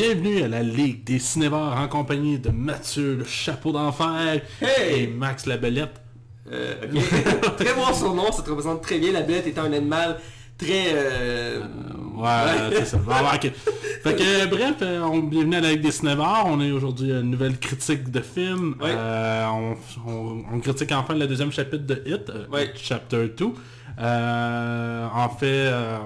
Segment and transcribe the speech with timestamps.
[0.00, 5.04] Bienvenue à la Ligue des cinévores en compagnie de Mathieu le Chapeau d'Enfer Hey!
[5.04, 6.02] et Max la Belette.
[6.52, 7.56] Euh, ok.
[7.56, 9.10] très bon surnom, ça te représente très bien.
[9.12, 10.18] La bête étant un animal
[10.58, 10.88] très...
[10.92, 11.60] euh,
[12.14, 12.98] Ouais, c'est ça.
[14.02, 16.44] Fait que euh, bref, euh, on, bienvenue à la Ligue des cinévores.
[16.44, 18.74] On est aujourd'hui à une nouvelle critique de film.
[18.82, 19.76] Euh, on,
[20.06, 22.70] on- on critique enfin le deuxième chapitre de Hit, euh, Ouais.
[22.76, 23.46] Chapter 2.
[23.98, 25.96] Euh, en fait, euh,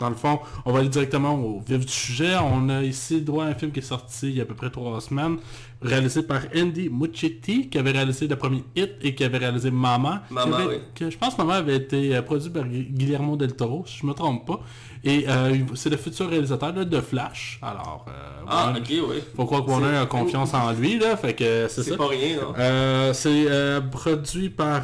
[0.00, 2.34] dans le fond, on va aller directement au vif du sujet.
[2.42, 4.54] On a ici droit à un film qui est sorti il y a à peu
[4.54, 5.36] près trois semaines,
[5.82, 10.22] réalisé par Andy Muschietti, qui avait réalisé le premier Hit et qui avait réalisé Mama.
[10.30, 10.74] Mama, avait- oui.
[10.94, 13.98] que je pense que Mama avait été euh, produit par Gu- Guillermo del Toro, si
[13.98, 14.60] je me trompe pas.
[15.02, 17.58] Et euh, c'est le futur réalisateur là, de Flash.
[17.62, 18.12] Alors, euh,
[18.46, 19.16] Ah, ok, oui.
[19.36, 21.96] faut croire Warner a confiance en lui, là, fait que c'est C'est ça.
[21.96, 22.52] pas rien, non?
[22.58, 24.82] Euh, c'est euh, produit par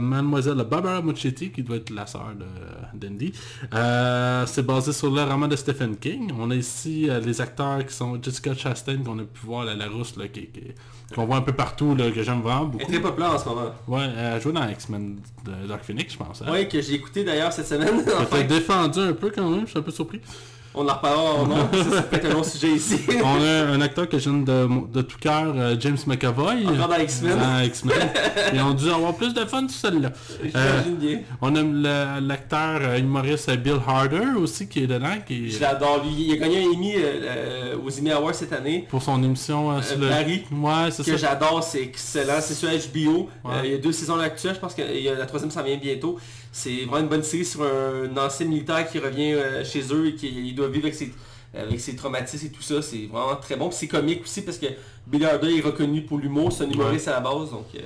[0.00, 2.32] Mademoiselle Barbara Muschietti, qui doit être la sœur
[2.94, 3.32] d'Andy.
[4.46, 6.32] C'est basé sur le roman de Stephen King.
[6.38, 9.88] On a ici les acteurs qui sont Jessica Chastain, qu'on a pu voir, la, la
[9.88, 10.72] rousse, là, qui, qui-
[11.14, 12.92] qu'on voit un peu partout, là, que j'aime vraiment Elle est beaucoup.
[12.92, 13.70] très populaire en ce moment.
[13.86, 16.40] Ouais, elle joué dans X-Men de Dark Phoenix, je pense.
[16.40, 16.46] hein.
[16.50, 18.02] Oui, que j'ai écouté d'ailleurs cette semaine.
[18.06, 20.20] Ça Enfin, défendu un peu quand je suis un peu surpris.
[20.74, 21.68] on en reparlera en nom.
[21.72, 22.98] Ça, ça peut être un long sujet ici.
[23.22, 26.64] On a un acteur que j'aime de, de tout cœur, euh, James McAvoy.
[26.66, 27.38] Encore dans X-Men.
[27.38, 28.08] Dans X-Men.
[28.54, 30.12] Ils ont dû avoir plus de fun sur celle-là.
[30.56, 30.80] Euh,
[31.42, 36.02] on a le- l'acteur euh, humoriste Bill Harder aussi qui est dedans, qui Je l'adore,
[36.04, 36.24] lui.
[36.28, 38.86] Il a gagné un Emmy euh, aux Emmy Awards cette année.
[38.88, 40.08] pour son émission euh, sur le...
[40.08, 40.44] Barry.
[40.50, 41.28] Ouais, c'est que ça.
[41.28, 43.28] j'adore, c'est excellent, c'est sur HBO.
[43.44, 43.52] Ouais.
[43.64, 45.62] Il y a deux saisons actuelles, je pense que il y a- la troisième s'en
[45.62, 46.18] vient bientôt.
[46.54, 50.14] C'est vraiment une bonne série sur un, ancien militaire qui revient euh, chez eux et
[50.14, 51.10] qui il doit vivre avec ses,
[51.54, 52.82] avec ses traumatismes et tout ça.
[52.82, 53.70] C'est vraiment très bon.
[53.70, 54.66] C'est comique aussi parce que
[55.06, 57.50] Billy Harder est reconnu pour l'humour, c'est un humoriste à la base.
[57.50, 57.80] Donc euh,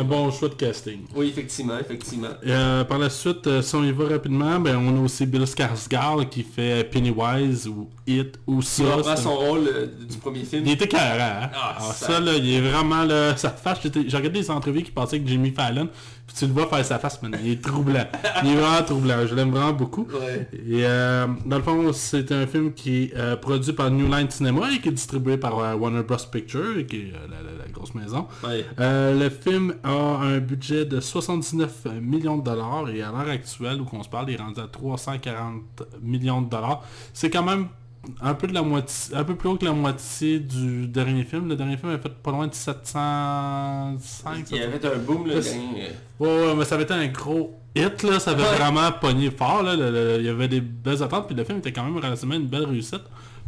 [0.00, 1.00] Un bon choix de casting.
[1.16, 2.28] oui, effectivement, effectivement.
[2.46, 5.42] Euh, par la suite, euh, si on y va rapidement, ben, on a aussi Bill
[5.42, 8.82] Skarsgård qui fait Pennywise ou It ou ça.
[8.84, 10.62] Il reprend son rôle euh, du premier film.
[10.64, 11.50] Il était carré, hein?
[11.54, 14.84] Ah, ça- ça, là, il est vraiment là, sa face, j'étais- j'ai regardé des entrevues
[14.84, 15.88] qui passaient avec Jimmy Fallon,
[16.26, 18.06] puis tu le vois faire sa face, man, il est troublant.
[18.42, 20.06] il est vraiment troublant, je l'aime vraiment beaucoup.
[20.12, 20.48] Ouais.
[20.52, 24.30] Et euh, dans le fond, c'est un film qui est euh, produit par New Line
[24.30, 26.16] Cinema et qui est distribué par euh, Warner Bros.
[26.32, 28.26] Pictures, qui est la, la- la grosse maison.
[28.42, 28.64] Ouais.
[28.78, 33.86] Le film a un budget de 79 millions de dollars et à l'heure actuelle où
[33.92, 35.62] on se parle, il est rendu à 340
[36.02, 36.82] millions de dollars.
[37.12, 37.66] C'est quand même
[38.22, 41.48] un peu de la moitié, un peu plus haut que la moitié du dernier film.
[41.48, 44.46] Le dernier film a fait pas loin de 705.
[44.50, 45.22] Il y avait un boom.
[45.22, 48.20] Ouais, dernier, euh, Ouais, ouais, mais ça avait été un gros hit, là.
[48.20, 48.56] Ça avait Ouais.
[48.56, 49.74] vraiment pogné fort, là.
[49.76, 52.34] Le- le- il y avait des belles attentes, puis le film était quand même relativement
[52.34, 53.02] une belle réussite.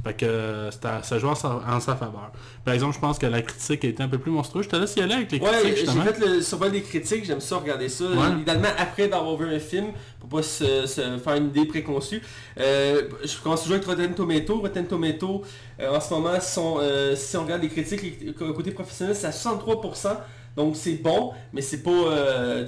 [0.07, 2.31] Fait que euh, ça jouait en sa, faveur.
[2.65, 4.67] Par exemple, je pense que la critique a été un peu plus monstrueuse.
[4.67, 6.05] Je te laisse y aller avec les Ouais, critiques, j'ai justement.
[6.05, 8.05] fait le survol des critiques, j'aime ça regarder ça.
[8.05, 8.31] Ouais.
[8.37, 9.87] Évidemment, après d'avoir vu un film,
[10.21, 12.23] pour pas se, se faire une idée préconçue.
[12.61, 14.61] Euh, je commence toujours avec Rotten Tomato.
[14.61, 15.43] Rotten Tomato,
[15.81, 19.27] euh, en ce moment, sont, euh, si on regarde les critiques, les- côté professionnel, c'est
[19.27, 20.19] à 63%.
[20.57, 21.91] Donc c'est bon, mais c'est pas,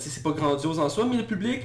[0.00, 1.06] c'est pas grandiose en soi.
[1.08, 1.60] Mais le public,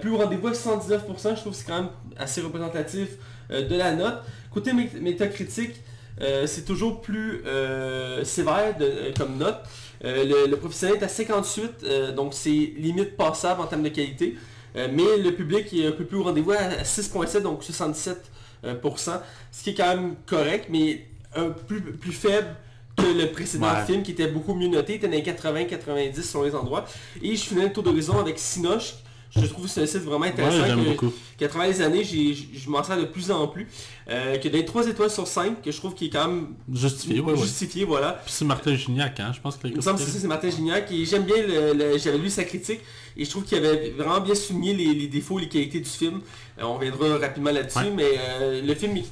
[0.00, 3.10] plus au rendez-vous avec 79%, je trouve que c'est quand même assez représentatif
[3.50, 4.16] de la note.
[4.54, 5.74] Côté mé- métacritique,
[6.20, 9.56] euh, c'est toujours plus euh, sévère de- euh, comme note.
[10.04, 13.88] Euh, le, le professionnel est à 58, euh, donc c'est limite passable en termes de
[13.88, 14.36] qualité.
[14.76, 18.16] Mais le public est un peu plus au rendez-vous à 6.7, donc 67%,
[18.64, 19.22] euh, pour cent,
[19.52, 22.48] ce qui est quand même correct, mais un plus, plus faible
[22.96, 23.84] que le précédent Ouais.
[23.86, 26.84] film qui était beaucoup mieux noté, il était dans les 80-90 selon les endroits.
[27.22, 28.94] Et je finis le tour d'horizon avec Sinoche.
[29.36, 30.64] Je trouve que c'est un site vraiment Ouais, intéressant.
[30.66, 31.12] j'aime que- beaucoup.
[31.38, 33.66] qu'à travers les années, je m'en sers de plus en plus.
[34.08, 37.20] Euh, que des 3 étoiles sur 5, que je trouve qui est quand même Justifié,
[37.20, 37.38] ouais, ouais.
[37.38, 38.20] justifié, voilà.
[38.24, 40.28] Puis c'est Martin Gignac, hein, je pense que Il me semble que c'est ça, c'est
[40.28, 42.80] Martin Gignac et j'aime bien, le, le- j'avais lu sa critique
[43.16, 46.20] et je trouve qu'il avait vraiment bien souligné les, les défauts, les qualités du film.
[46.58, 47.92] Euh, on reviendra rapidement là-dessus, Ouais.
[47.96, 49.04] mais euh, le film il,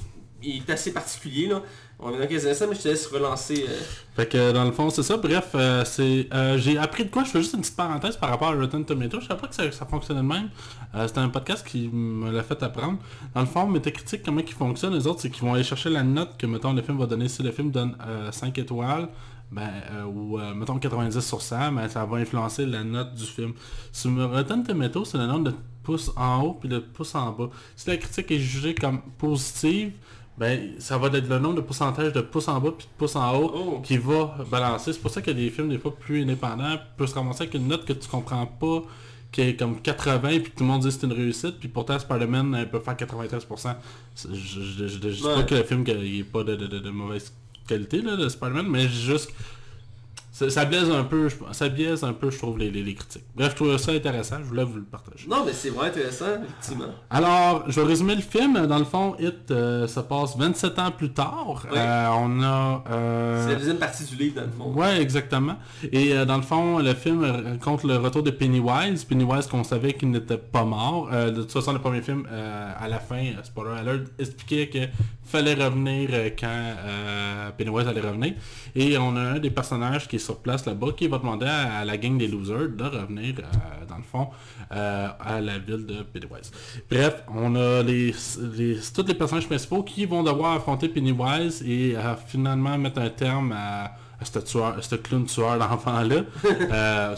[0.44, 1.62] il est assez particulier là.
[2.04, 3.64] On quelques instants, mais je te laisse relancer.
[3.68, 3.80] euh,
[4.16, 5.16] Fait que dans le fond, c'est ça.
[5.16, 7.22] Bref, euh, c'est euh, j'ai appris de quoi?
[7.22, 9.20] Je fais juste une petite parenthèse par rapport à Rotten Tomato.
[9.20, 10.48] Je savais pas que ça, ça fonctionnait de même.
[11.06, 12.98] C'était un podcast qui me l'a fait apprendre.
[13.34, 16.02] Dans le fond, Metacritic, comment ils fonctionnent, les autres, c'est qu'ils vont aller chercher la
[16.02, 17.28] note que, mettons, le film va donner.
[17.28, 19.08] Si le film donne euh, 5 étoiles,
[19.52, 19.70] ben,
[20.06, 23.52] ou mettons 90 sur 100, ben, ça va influencer la note du film.
[23.92, 27.48] Sur Rotten Tomato, c'est le nombre de pouces en haut puis de pouces en bas.
[27.76, 29.92] Si la critique est jugée comme positive,
[30.38, 33.16] ben, ça va être le nombre de pourcentage de pouces en bas puis de pouces
[33.16, 33.80] en haut Oh.
[33.82, 34.92] qui va balancer.
[34.92, 37.68] C'est pour ça que des films des fois plus indépendants peuvent se ramasser avec une
[37.68, 38.82] note que tu comprends pas
[39.30, 41.98] qui est comme 80 puis tout le monde dit que c'est une réussite puis pourtant
[41.98, 43.76] Spider-Man peut faire 93%.
[44.14, 45.34] C'est- Je, je dis Ouais.
[45.34, 47.32] pas que le film qu'il est pas de, de- de- de mauvaise
[47.66, 49.30] qualité là, de Spider-Man mais juste
[50.32, 52.94] ça, ça biaise un peu, je- ça biaise un peu, je trouve, les, les- les
[52.94, 53.22] critiques.
[53.36, 55.28] Bref, je trouve ça intéressant, je voulais vous le partager.
[55.28, 56.92] Non, mais c'est vraiment intéressant, effectivement.
[57.10, 58.66] Alors, je vais résumer le film.
[58.66, 61.64] Dans le fond, It euh, se passe 27 ans plus tard.
[61.70, 61.76] Oui.
[61.78, 62.82] Euh, on a...
[62.90, 64.72] euh, C'est la deuxième partie du livre, dans le fond.
[64.80, 65.56] Ouais, exactement.
[65.92, 69.04] Et euh, dans le fond, le film raconte le retour de Pennywise.
[69.04, 71.10] Pennywise qu'on savait qu'il n'était pas mort.
[71.10, 74.88] De toute façon, le premier film, à la fin, spoiler alert, expliquait qu'il
[75.32, 78.34] fallait revenir euh, quand euh, Pennywise allait revenir.
[78.74, 81.84] Et on a un des personnages qui est sur place là-bas qui va demander à,
[81.84, 84.28] la gang des losers de revenir, euh, dans le fond,
[84.70, 86.50] à la ville de Pennywise.
[86.90, 88.14] Bref, on a les,
[88.56, 91.94] les, tous les personnages principaux qui vont devoir affronter Pennywise et
[92.26, 93.92] finalement mettre un terme à
[94.24, 96.22] ce tueur, à ce clown tueur d'enfant-là.
[96.44, 97.16] euh,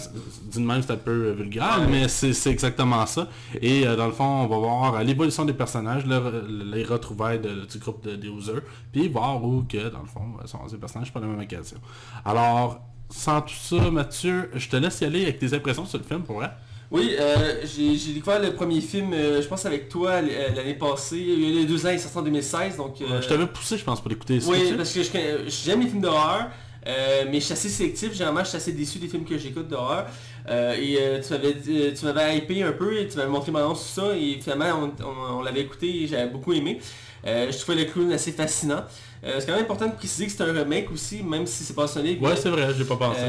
[0.52, 1.86] D'une même, c'est un peu vulgaire, Ouais.
[1.90, 3.28] mais c'est exactement ça.
[3.60, 7.40] Et euh, dans le fond, on va voir euh, l'évolution des personnages, le- les retrouvailles
[7.40, 8.62] de- du groupe de, des Hoosers,
[8.92, 11.78] puis voir où que, dans le fond, sont ces personnages pour la même occasion.
[12.24, 12.80] Alors,
[13.10, 16.22] sans tout ça, Mathieu, je te laisse y aller avec tes impressions sur le film,
[16.22, 16.50] pour vrai.
[16.90, 21.50] Oui, euh, j'ai découvert le premier film, euh, je pense avec toi l'année passée, il
[21.54, 23.00] y a eu deux ans, il est sorti en 2016, donc...
[23.00, 24.38] euh, je t'avais poussé, je pense, pour l'écouter.
[24.46, 25.00] Oui, parce que
[25.48, 26.50] j'aime les films d'horreur,
[26.86, 28.12] euh, mais je suis assez sélectif.
[28.12, 30.06] Généralement, je suis assez déçu des films que j'écoute d'horreur.
[30.48, 33.50] Euh, et euh, tu m'avais dit- tu m'avais hypé un peu et tu m'avais montré
[33.52, 34.16] mon annonce sur ça.
[34.16, 36.80] Et finalement, on, on- on l'avait écouté et j'avais beaucoup aimé.
[37.26, 38.84] Je trouvais le clown assez fascinant.
[39.22, 41.86] C'est quand même important de préciser que c'est un remake aussi, même si c'est pas
[41.86, 42.18] sonné.
[42.20, 43.20] Ouais, c'est vrai, j'ai pas pensé.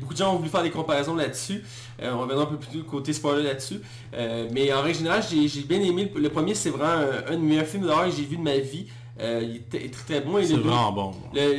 [0.00, 1.62] Beaucoup de gens ont voulu faire des comparaisons là-dessus.
[2.02, 3.80] On reviendra un peu plus côté spoiler là-dessus.
[4.50, 6.10] Mais en règle générale, j'ai bien aimé.
[6.12, 8.42] Le, le premier, c'est vraiment un, un des meilleurs films d'horreur que j'ai vu de
[8.42, 8.86] ma vie.
[9.20, 10.38] Euh, il était très très bon.
[10.42, 11.12] C'est vraiment bon.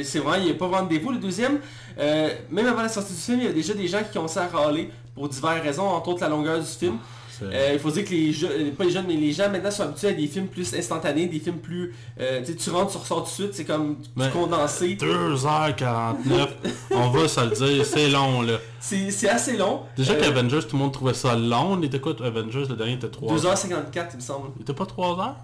[0.04, 1.12] C'est vrai, il a pas vraiment de défaut.
[1.12, 1.60] Le deuxième,
[2.00, 4.40] euh, même avant la sortie du film, il y a déjà des gens qui commençaient
[4.40, 6.98] à râler pour diverses raisons, entre autres la longueur du film.
[7.30, 9.72] C'est- Euh, il faut dire que les jeunes, pas les jeunes, mais les gens maintenant
[9.72, 11.94] sont habitués à des films plus instantanés, des films plus...
[12.20, 14.96] euh, tu rentres, tu ressors tout de suite, c'est comme Mais- condensé.
[14.96, 16.48] 2h49,
[16.92, 18.54] on va se le dire, c'est long là.
[18.80, 19.82] C'est c'est assez long.
[19.98, 21.78] Déjà Euh, qu'Avengers, tout le monde trouvait ça long.
[21.80, 23.56] Il était quoi Avengers, le dernier était 3 heures?
[23.56, 24.50] 2h54, il me semble.
[24.58, 25.36] Il était pas 3 heures?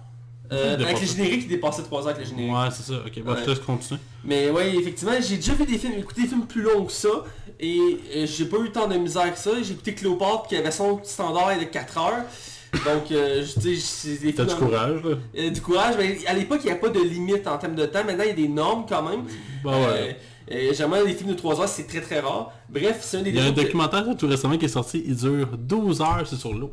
[0.52, 1.00] Euh, avec dépasse.
[1.02, 2.52] les génériques, il dépassait 3 heures avec les génériques.
[2.52, 2.98] Ouais, c'est ça.
[3.06, 4.00] Ok, bah, je te laisse continuer.
[4.24, 7.08] Mais ouais, effectivement, j'ai déjà vu des films, écouté des films plus longs que ça,
[7.60, 7.78] et
[8.16, 9.50] euh, j'ai pas eu tant de misère que ça.
[9.62, 12.24] J'ai écouté Cléopâtre, qui avait son standard de 4 heures.
[12.72, 16.18] Donc, euh, je tu sais, c'est des T'as du courage là Euh, du courage, mais
[16.26, 18.04] à l'époque, il n'y a pas de limite en termes de temps.
[18.04, 19.24] Maintenant, il y a des normes quand même.
[19.64, 20.16] Bah ouais.
[20.52, 22.52] Euh, Généralement, les films de 3 heures, c'est très très rare.
[22.68, 25.02] Bref, c'est un des Il y a un que- documentaire tout récemment qui est sorti,
[25.06, 26.72] il dure 12 heures, c'est sur l'eau.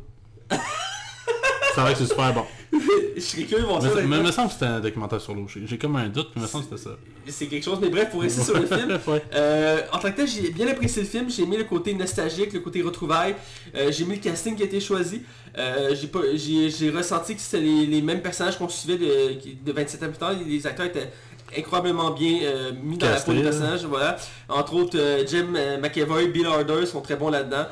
[0.50, 2.42] c'est vrai que c'est super bon.
[3.16, 3.88] Je serais curieux de voir ça.
[3.94, 5.46] Mais, il me semble que c'était un documentaire sur l'eau.
[5.48, 6.96] J'ai comme un doute, mais il me semble que c'était ça.
[7.28, 8.98] C'est quelque chose, mais bref, pour rester sur le film.
[9.06, 9.22] Ouais.
[9.34, 12.52] Euh, en tant que tel, j'ai bien apprécié le film, j'ai aimé le côté nostalgique,
[12.52, 13.34] le côté retrouvailles,
[13.74, 15.22] Euh, j'ai aimé le casting qui a été choisi,
[15.56, 20.08] Euh, j'ai ressenti que c'était les, les mêmes personnages qu'on suivait de, de 27 ans
[20.08, 21.10] plus tard, les acteurs étaient
[21.56, 23.50] incroyablement bien euh, mis dans la peau des là.
[23.50, 24.16] personnages, voilà.
[24.48, 27.66] Entre autres, euh, Jim euh, McAvoy, Bill Harder sont très bons là-dedans.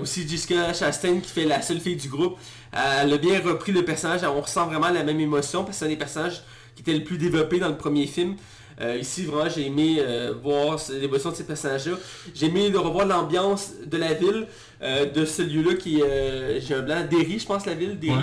[0.00, 2.36] Aussi Jessica Chastain qui fait la seule fille du groupe.
[2.72, 5.84] Elle a bien repris le personnage, on ressent vraiment la même émotion parce que c'est
[5.86, 6.42] un des personnages
[6.74, 8.36] qui était le plus développé dans le premier film.
[8.80, 11.92] Euh, ici, vraiment, j'ai aimé euh, voir l'évolution de ces personnages-là.
[12.34, 14.46] J'ai aimé de revoir l'ambiance de la ville,
[14.82, 18.16] euh, de ce lieu-là qui est, j'ai un blanc, Derry, je pense, la ville, Derry,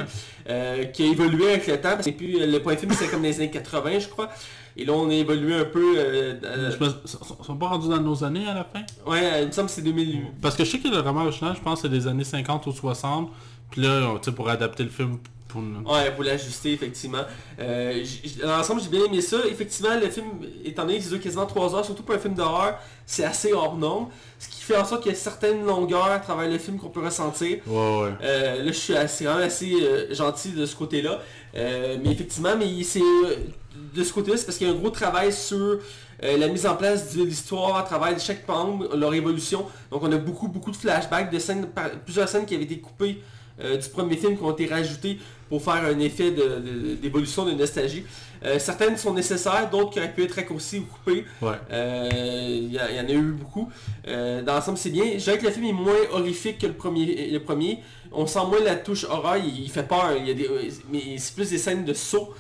[0.50, 0.90] Ouais.
[0.92, 1.95] qui a évolué avec le temps.
[1.98, 4.30] Que puis, le point film, c'est comme les années 80, je crois.
[4.75, 5.94] Et là, on a évolué un peu...
[5.98, 6.90] euh, Je me...
[7.06, 8.81] Sont pas rendus dans nos années à la fin?
[9.06, 10.22] Ouais, il me semble que c'est 2008.
[10.42, 12.71] Parce que je sais que le roman original, je pense c'est des années 50 ou
[12.71, 13.30] 60.
[13.71, 15.61] Puis là, tu sais, pour adapter le film pour...
[15.61, 17.23] Ouais, pour l'ajuster, effectivement.
[17.59, 18.06] Euh,
[18.42, 19.38] dans l'ensemble, j'ai bien aimé ça.
[19.47, 20.28] Effectivement, le film,
[20.64, 23.76] étant donné qu'il dure quasiment 3 heures, surtout pour un film d'horreur, c'est assez hors
[23.76, 24.07] norme.
[24.38, 26.90] Ce qui fait en sorte qu'il y a certaines longueurs à travers le film qu'on
[26.90, 27.57] peut ressentir.
[27.66, 28.11] Ouais, ouais.
[28.21, 31.19] Euh, là, je suis assez, assez euh, gentil de ce côté-là.
[31.54, 35.33] Mais effectivement, mais c'est de ce côté-là, c'est parce qu'il y a un gros travail
[35.33, 35.80] sur
[36.21, 39.66] la mise en place de l'histoire à travers chaque membre, leur évolution.
[39.90, 41.68] Donc on a beaucoup, beaucoup de flashbacks, de scènes,
[42.06, 43.19] plusieurs scènes qui avaient été coupées
[43.61, 45.18] euh, du premier film qui ont été rajoutées
[45.49, 48.06] pour faire un effet de- de- d'évolution, de, nostalgie.
[48.45, 51.25] Euh, certaines sont nécessaires, d'autres qui auraient pu être raccourcies ou coupées.
[51.42, 51.56] Ouais.
[51.71, 53.69] Euh, Il y, il en a eu beaucoup.
[54.06, 55.06] Dans l'ensemble, c'est bien.
[55.13, 57.30] Je dirais que le film est moins horrifique que le premier.
[57.31, 57.80] Le premier.
[58.11, 60.13] On sent moins la touche horreur, il, il fait peur.
[60.18, 60.49] Il y a des,
[60.92, 62.33] mais c'est plus des scènes de saut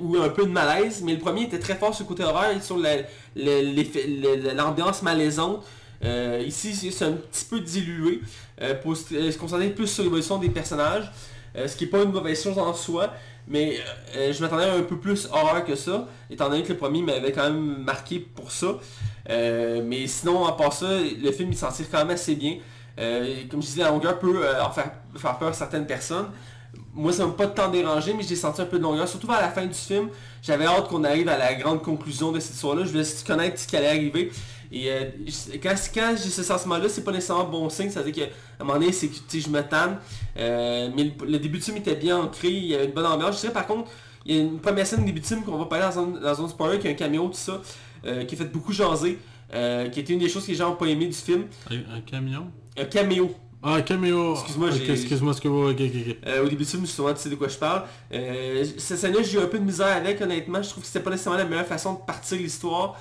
[0.00, 1.02] ou un peu de malaise.
[1.04, 2.96] Mais le premier était très fort sur le côté horreur et sur la-
[3.36, 5.64] la- l'ambiance malaisante.
[6.04, 8.20] Euh, ici, c'est un petit peu dilué
[8.60, 11.10] euh, pour se euh, se concentrer plus sur l'évolution des personnages.
[11.66, 13.12] Ce qui n'est pas une mauvaise chose en soi,
[13.48, 13.78] mais
[14.14, 17.32] je m'attendais à un peu plus horreur que ça, étant donné que le premier m'avait
[17.32, 18.78] quand même marqué pour ça.
[19.26, 22.58] Mais sinon, à part ça, le film il s'en tire quand même assez bien.
[23.50, 24.92] Comme je disais, la longueur peut en faire,
[25.38, 26.26] peur à certaines personnes.
[26.94, 29.40] Moi, ça m'a pas tant dérangé, mais j'ai senti un peu de longueur, surtout vers
[29.40, 30.10] la fin du film.
[30.42, 32.84] J'avais hâte qu'on arrive à la grande conclusion de cette histoire-là.
[32.84, 34.30] Je voulais connaître ce qui allait arriver.
[34.70, 35.04] Et euh,
[35.62, 38.64] quand, quand j'ai ce sentiment-là, c'est pas nécessairement bon signe, ça veut dire qu'à un
[38.64, 39.98] moment donné, c'est que je me tanne.
[40.36, 43.36] Euh, mais le, début de film était bien ancré, il y avait une bonne ambiance.
[43.36, 43.90] Je dirais par contre,
[44.26, 46.06] il y a une première scène de début de film qu'on va parler dans un,
[46.20, 47.62] dans un spoiler, qui a un caméo, tout ça,
[48.04, 49.18] euh, qui a fait beaucoup jaser,
[49.50, 51.44] qui était une des choses que les gens n'ont pas aimé du film.
[51.70, 53.34] Un, camion Un caméo.
[53.62, 54.34] Ah, un caméo.
[54.34, 55.70] Excuse-moi, okay, excuse-moi, excuse-moi.
[55.70, 57.84] Ok, au début du film, souvent tu sais de quoi je parle.
[58.10, 60.62] cette scène-là, j'ai eu un peu de misère avec, honnêtement.
[60.62, 62.96] Je trouve que c'était pas nécessairement la meilleure façon de partir l'histoire.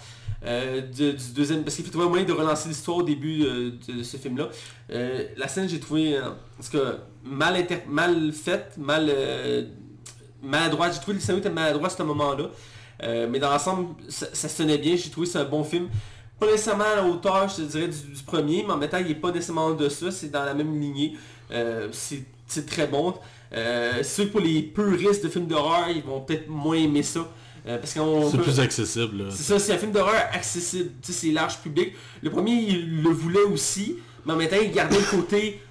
[0.45, 3.71] Euh, du, deuxième, parce qu'il faut trouver un moyen de relancer l'histoire au début euh,
[3.87, 4.49] de, ce film-là.
[4.91, 6.19] Euh, la scène, j'ai trouvé,
[6.55, 9.11] parce que mal, mal faite, mal
[10.41, 10.93] maladroite.
[10.93, 12.49] J'ai trouvé le scénario était maladroit à ce moment-là.
[13.27, 14.95] mais dans l'ensemble, ça, ça, se tenait bien.
[14.95, 15.89] J'ai trouvé c'est un bon film.
[16.39, 19.15] Pas nécessairement à la hauteur, je dirais, du, premier, mais en même temps, il n'est
[19.15, 20.11] pas nécessairement de ça.
[20.11, 21.17] C'est dans la même lignée.
[21.91, 23.15] c'est très bon.
[24.03, 27.27] sûr que pour les puristes de films d'horreur, ils vont peut-être moins aimer ça.
[27.67, 29.25] Euh, c'est plus accessible.
[29.29, 30.91] C'est ça, c'est un film d'horreur accessible.
[31.01, 31.93] C'est large public.
[32.21, 35.61] Le premier, il le voulait aussi, mais en même temps, il gardait le côté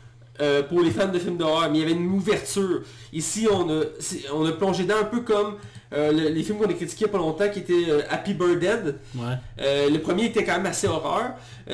[0.41, 1.71] euh, pour les fans de films d'horreur.
[1.71, 2.83] Mais il y avait une ouverture.
[3.13, 3.85] Ici, on a,
[4.35, 5.55] on a plongé dans un peu comme
[5.95, 8.59] euh, les films qu'on a critiqués il n'y a pas longtemps qui étaient Happy Bird
[8.59, 8.97] Dead.
[9.59, 11.31] le premier était quand même assez horreur,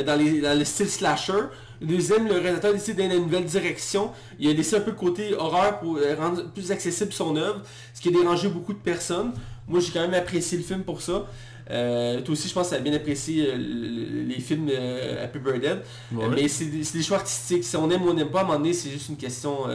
[0.07, 1.33] dans, les, dans le style slasher.
[1.81, 4.13] Le deuxième, le réalisateur a décidé d'aller dans une nouvelle direction.
[4.39, 7.63] Il a laissé un peu le côté horreur pour rendre plus accessible son œuvre,
[7.93, 9.33] ce qui a dérangé beaucoup de personnes.
[9.73, 11.27] Moi, j'ai quand même apprécié le film pour ça.
[11.71, 15.39] Euh, toi aussi, je pense que tu as bien apprécié euh, les films euh, Happy
[15.39, 15.79] Birthday.
[16.13, 17.65] mais c'est des choix artistiques.
[17.65, 19.67] Si on aime ou on n'aime pas, à un moment donné, c'est juste une question...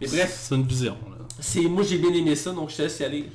[0.00, 0.46] mais bref.
[0.46, 0.96] C'est une vision.
[1.68, 3.28] Moi, j'ai bien aimé ça, donc je te laisse y aller.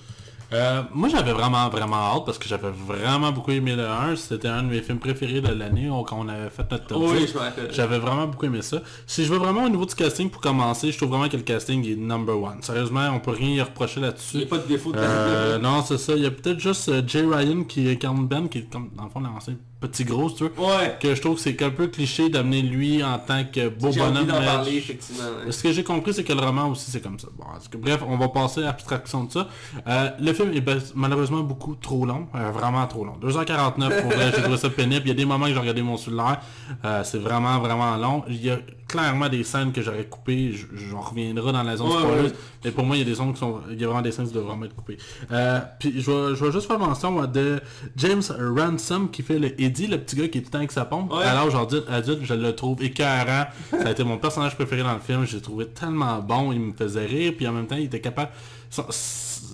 [0.54, 4.16] Euh, moi j'avais vraiment vraiment hâte parce que j'avais vraiment beaucoup aimé le 1.
[4.16, 7.28] C'était un de mes films préférés de l'année quand on avait fait notre top oui,
[7.72, 8.82] J'avais vraiment beaucoup aimé ça.
[9.06, 11.44] Si je veux vraiment au niveau du casting pour commencer, je trouve vraiment que le
[11.44, 12.62] casting est number one.
[12.62, 14.38] Sérieusement, on peut rien y reprocher là-dessus.
[14.38, 16.14] Il n'y a pas de défaut de euh, Non, c'est ça.
[16.16, 19.04] Il y a peut-être juste euh, Jay Ryan qui incarne Ben, qui est comme dans
[19.04, 20.78] le fond l'ancien petit gros, tu vois.
[20.78, 20.98] Ouais.
[21.00, 24.28] Que je trouve que c'est un peu cliché d'amener lui en tant que beau bonhomme.
[24.28, 25.24] parler, effectivement.
[25.50, 27.28] Ce que j'ai compris, c'est que le roman aussi, c'est comme ça.
[27.38, 29.48] Bon, que, bref, on va passer à l'abstraction de ça.
[29.88, 30.64] Euh, le film est
[30.96, 32.28] malheureusement beaucoup trop long.
[32.36, 33.18] Euh, vraiment trop long.
[33.22, 35.04] 2h49, pour vrai, j'ai trouvé ça pénible.
[35.06, 36.42] Il y a des moments que j'ai regardé mon cellulaire.
[36.84, 38.24] Euh, c'est vraiment, vraiment long.
[38.30, 38.58] Il y a
[38.88, 40.54] clairement des scènes que j'aurais coupées.
[40.74, 42.30] J'en reviendrai dans la zone spoiler.
[42.66, 43.62] Mais pour moi, il y a des scènes qui sont...
[43.70, 44.98] Il y a vraiment des scènes qui doivent vraiment être coupées.
[45.80, 47.62] puis je vais, je vais juste faire mention de
[47.96, 50.72] James Ransom qui fait le Eddie, le petit gars qui est tout le temps avec
[50.72, 51.14] sa pompe.
[51.14, 53.46] Alors aujourd'hui adulte, je le trouve écœurant.
[53.72, 55.26] Ça a été mon personnage préféré dans le film.
[55.26, 56.52] Je l'ai trouvé tellement bon.
[56.52, 57.34] Il me faisait rire.
[57.36, 58.32] Puis en même temps, il était capable...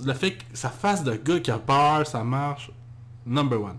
[0.05, 2.71] Le fait que sa face de gars qui a peur, ça marche.
[3.25, 3.77] Number one.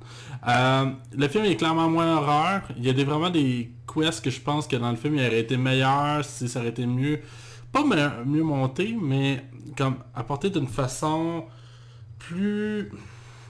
[0.49, 2.63] Euh, le film est clairement moins horreur.
[2.77, 5.27] Il y a des, vraiment des quests que je pense que dans le film, il
[5.27, 7.21] aurait été meilleur si ça aurait été mieux.
[7.73, 7.85] Pas
[8.25, 9.45] mieux monté, mais
[9.77, 11.45] comme apporté d'une façon
[12.19, 12.91] plus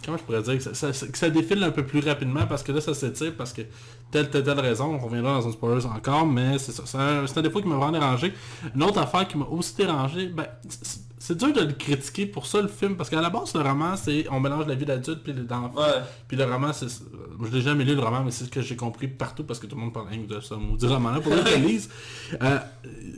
[0.05, 2.81] comment je pourrais dire, que ça, ça, défile un peu plus rapidement parce que là
[2.81, 3.63] ça s'étire parce que
[4.11, 6.85] telle, telle, telle raison, on reviendra dans un spoiler encore, mais c'est ça.
[6.87, 8.33] C'est un, défaut qui m'a vraiment dérangé.
[8.75, 10.47] Une autre affaire qui m'a aussi dérangé, ben,
[11.19, 13.97] c'est dur de le critiquer pour ça le film, parce qu'à la base le roman
[13.97, 15.81] c'est on mélange la vie d'adulte puis d'enfant.
[16.29, 16.89] Puis le roman c'est.
[16.89, 19.67] Je l'ai jamais lu le roman, mais c'est ce que j'ai compris partout parce que
[19.67, 21.91] tout le monde parle de ce maudit roman-là pour que je lise.
[22.43, 22.59] Euh,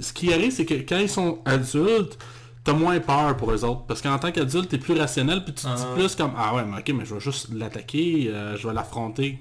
[0.01, 2.19] ce qui arrive, c'est que quand ils sont adultes,
[2.67, 3.85] t'as moins peur pour eux autres.
[3.87, 5.95] Parce qu'en tant qu'adulte, t'es plus rationnel, puis tu te dis ah.
[5.95, 9.39] plus comme Ah ouais, mais ok, mais je vais juste l'attaquer, euh, je vais l'affronter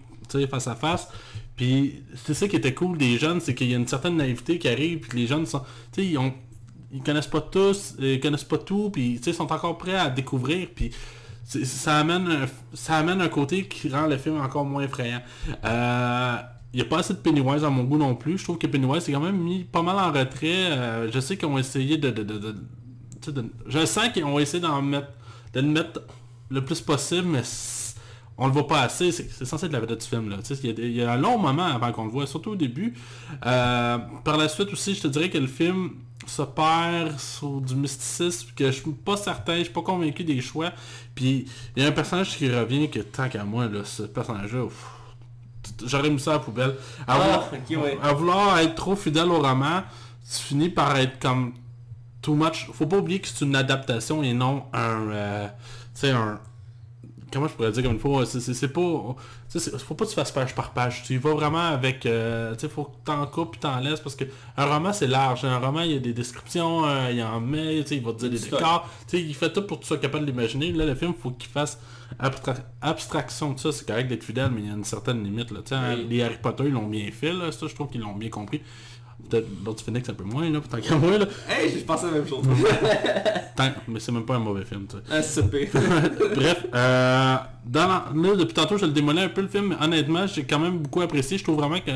[0.50, 1.08] face à face.
[1.56, 4.60] Puis c'est ça qui était cool des jeunes, c'est qu'il y a une certaine naïveté
[4.60, 5.62] qui arrive, puis les jeunes sont.
[5.92, 6.34] Tu sais, ils ont.
[6.92, 10.68] Ils connaissent pas tous, ils connaissent pas tout, puis ils sont encore prêts à découvrir,
[10.74, 10.92] puis
[11.44, 15.22] ça amène, un, ça amène un côté qui rend le film encore moins effrayant.
[15.66, 16.38] Euh,
[16.74, 18.38] il n'y a pas assez de Pennywise à mon goût non plus.
[18.38, 20.72] Je trouve que Pennywise est quand même mis pas mal en retrait.
[20.72, 22.10] Euh, je sais qu'ils ont essayé de,
[23.68, 25.10] je sens qu'ils ont essayé d'en mettre,
[25.54, 26.02] de le mettre
[26.50, 27.44] le plus possible, mais
[28.38, 29.12] on le voit pas assez.
[29.12, 30.30] C'est censé être la vedette du film.
[30.30, 30.38] Là.
[30.64, 32.94] Il, y a, un long moment avant qu'on le voit, surtout au début.
[33.46, 35.92] Euh, par la suite aussi, je te dirais que le film
[36.28, 40.42] se perd sur du mysticisme, que je suis pas certain, je suis pas convaincu des
[40.42, 40.72] choix.
[41.14, 44.68] Puis il y a un personnage qui revient que tant qu'à moi, là, ce personnage-là,
[45.86, 46.76] j'aurais mis ça à la poubelle.
[47.08, 47.18] À,
[48.04, 49.84] ah, vouloir, être trop fidèle au roman,
[50.30, 51.54] tu finis par être comme
[52.26, 52.68] too much.
[52.74, 55.12] Faut pas oublier que c'est une adaptation et non un...
[55.12, 55.48] Euh,
[56.06, 56.40] un...
[57.32, 59.16] Comment je pourrais dire comme une fois, c'est pas...
[59.78, 61.04] Faut pas que tu fasses page par page.
[61.04, 62.06] Tu y vas vraiment avec...
[62.06, 64.26] Euh, tu faut que t'en coupes et t'en laisses parce que
[64.58, 65.46] un roman c'est large.
[65.46, 68.30] Un roman il y a des descriptions, euh, il en met, il va te dire
[68.32, 68.90] des décors.
[69.14, 70.72] il fait tout pour que tu sois capable de l'imaginer.
[70.72, 71.80] Là le film faut qu'il fasse
[72.82, 73.72] abstraction de ça.
[73.72, 75.52] C'est correct d'être fidèle mais il y a une certaine limite.
[75.52, 75.96] Là.
[76.10, 77.34] Les Harry Potter ils l'ont bien fait.
[77.34, 78.62] Là, ça je trouve qu'ils l'ont bien compris
[79.66, 81.26] l'autre Phoenix un peu moins, là, tant qu'à moi, là.
[81.50, 82.44] Hey, je pensais la même chose.
[83.56, 85.04] Tant- Mais c'est même pas un mauvais film, tu sais.
[85.12, 85.68] ah, super.
[86.36, 89.84] Bref, euh, dans la- là, depuis tantôt, je le démolais un peu le film, mais
[89.86, 91.38] honnêtement, j'ai quand même beaucoup apprécié.
[91.38, 91.92] Je trouve vraiment que,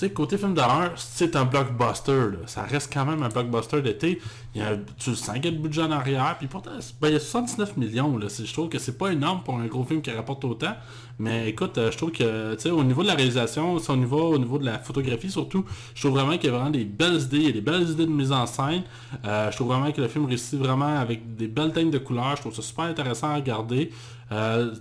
[0.00, 2.38] tu sais, côté film d'horreur, c'est un blockbuster, là.
[2.46, 4.18] Ça reste quand même un blockbuster d'été.
[4.54, 6.70] Il y a, tu le sens qu'il y a de budget en arrière, puis pourtant,
[7.02, 8.26] ben, il y a 79 millions, là.
[8.28, 10.74] Je trouve que c'est pas énorme pour un gros film qui rapporte autant.
[11.18, 14.32] Mais écoute, euh, je trouve que, tu sais, au niveau de la réalisation, au niveau,
[14.32, 17.20] au niveau de la photographie surtout, je trouve vraiment qu'il y a vraiment des belles
[17.20, 18.84] idées, il y a des belles idées de mise en scène.
[19.26, 22.36] Euh, je trouve vraiment que le film réussit vraiment avec des belles teintes de couleurs.
[22.36, 23.90] Je trouve ça super intéressant à regarder.
[24.32, 24.74] Euh,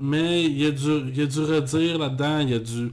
[0.00, 2.90] mais il y a du, il y a du redire là-dedans, il y a du...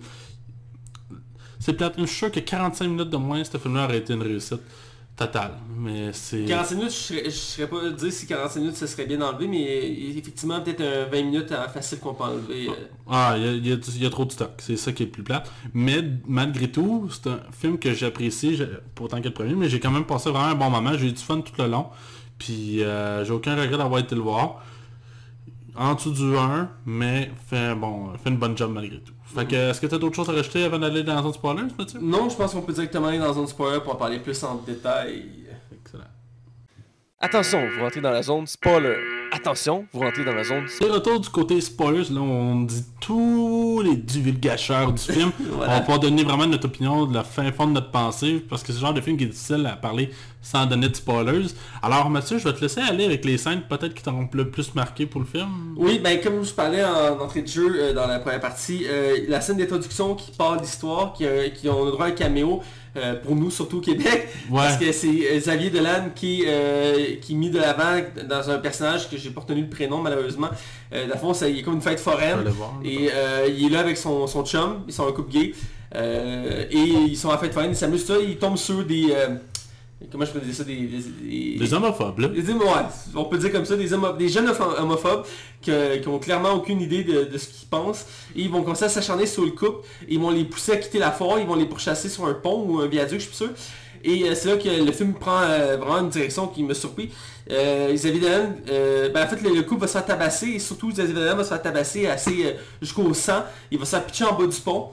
[1.66, 4.62] C'est peut-être une sûr que 45 minutes de moins, ce film-là aurait été une réussite
[5.18, 5.54] totale.
[5.80, 6.46] Mais c'est...
[6.46, 9.48] 45 minutes, je serais, je serais pas dire si 45 minutes ce serait bien enlevé,
[9.48, 12.68] mais effectivement peut-être un 20 minutes euh, facile qu'on peut enlever.
[12.70, 12.74] euh.
[13.10, 14.92] Ah, il y a, il y a- il y a trop de stock, c'est ça
[14.92, 15.50] qui est le plus plate.
[15.74, 18.62] Mais malgré tout, c'est un film que j'apprécie,
[19.00, 21.14] autant que le premier, mais j'ai quand même passé vraiment un bon moment, j'ai eu
[21.14, 21.88] du fun tout le long.
[22.38, 24.64] Puis euh, j'ai aucun regret d'avoir été le voir.
[25.78, 29.14] En dessous du 1, mais fait, un bon, fait une bonne job malgré tout.
[29.24, 31.34] Fait que, est-ce que tu as d'autres choses à rajouter avant d'aller dans la zone
[31.34, 32.00] spoiler, Mathieu?
[32.02, 34.56] Non, je pense qu'on peut directement aller dans un spoiler pour en parler plus en
[34.56, 35.26] détail.
[35.74, 36.04] Excellent.
[37.20, 39.15] Attention, vous rentrez dans la zone spoiler.
[39.36, 43.82] Attention, vous rentrez dans la zone C'est retour du côté spoilers, là on dit tous
[43.84, 45.32] les divulgateurs du film.
[45.52, 45.74] Voilà.
[45.74, 48.62] On va pouvoir donner vraiment notre opinion de la fin fond de notre pensée, parce
[48.64, 50.10] que c'est le genre de film qui est difficile à parler
[50.42, 51.48] sans donner de spoilers.
[51.84, 54.74] Alors Mathieu, je vais te laisser aller avec les scènes peut-être qui t'ont le plus
[54.74, 55.74] marqué pour le film.
[55.76, 59.18] Oui, ben comme je parlais en entrée de jeu euh, dans la première partie, euh,
[59.28, 62.62] la scène d'introduction qui part d'histoire, qui, a- qui ont le droit à un caméo,
[62.98, 64.58] euh, pour nous surtout au Québec, Ouais.
[64.62, 68.00] parce que c'est euh, Xavier Dolan qui, euh, qui est mis de l'avant
[68.30, 70.50] dans un personnage que j'ai pas retenu le prénom malheureusement.
[70.94, 72.44] Euh, dans le fond, ça, il est comme une fête foraine.
[72.50, 72.74] voir.
[72.84, 73.10] Et
[73.50, 75.54] il est là avec son, son chum, ils sont un couple gay.
[75.96, 79.08] Et ils sont en fête foraine, ils s'amusent ça, ils tombent sur des...
[80.12, 82.28] comment je peux dire ça Des, des, des- Des homophobes, là.
[82.28, 82.68] des hommes- ouais,
[83.16, 85.26] on peut dire comme ça, des, homo- des jeunes homo- homophobes
[85.66, 88.06] que- qui ont clairement aucune idée de, de ce qu'ils pensent.
[88.36, 89.86] Et ils vont commencer à s'acharner sur le couple.
[90.08, 92.66] Ils vont les pousser à quitter la forêt, ils vont les pourchasser sur un pont
[92.68, 93.50] ou un viaduc, je suis sûr.
[94.04, 97.10] Et euh, c'est là que le film prend euh, vraiment une direction qui me surprit.
[97.50, 100.60] Euh, Xavier Dolan, euh, ben, en fait le, le couple va se faire tabasser et
[100.60, 103.44] surtout Xavier Dolan va se faire tabasser assez jusqu'au sang.
[103.72, 104.90] Il va se faire pitcher en bas du pont.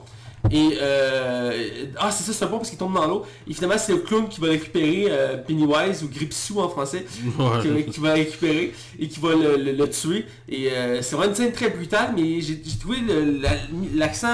[0.51, 3.25] Et euh, ah c'est ça c'est pont parce qu'il tombe dans l'eau.
[3.47, 7.05] Et finalement c'est le clown qui va récupérer euh, Pennywise ou Gripsou en français
[7.39, 7.61] Ouais.
[7.85, 10.25] qui, qui va récupérer et qui va le, le- le tuer.
[10.49, 12.97] Et euh, c'est vraiment une scène très brutale, mais j'ai trouvé
[13.41, 13.49] la-
[13.95, 14.27] l'accent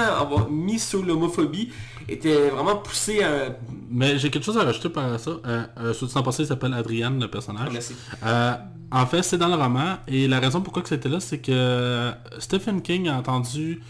[0.50, 1.70] mis sur l'homophobie
[2.08, 3.56] était vraiment poussé à...
[3.88, 5.30] Mais j'ai quelque chose à rajouter par ça.
[5.46, 7.68] Euh, euh, passé, il s'appelle Adrienne, le personnage.
[7.72, 7.94] Merci.
[8.26, 8.52] Euh,
[8.90, 12.10] en fait, c'est dans le roman, et la raison pourquoi que c'était là, c'est que
[12.40, 13.80] Stephen King a entendu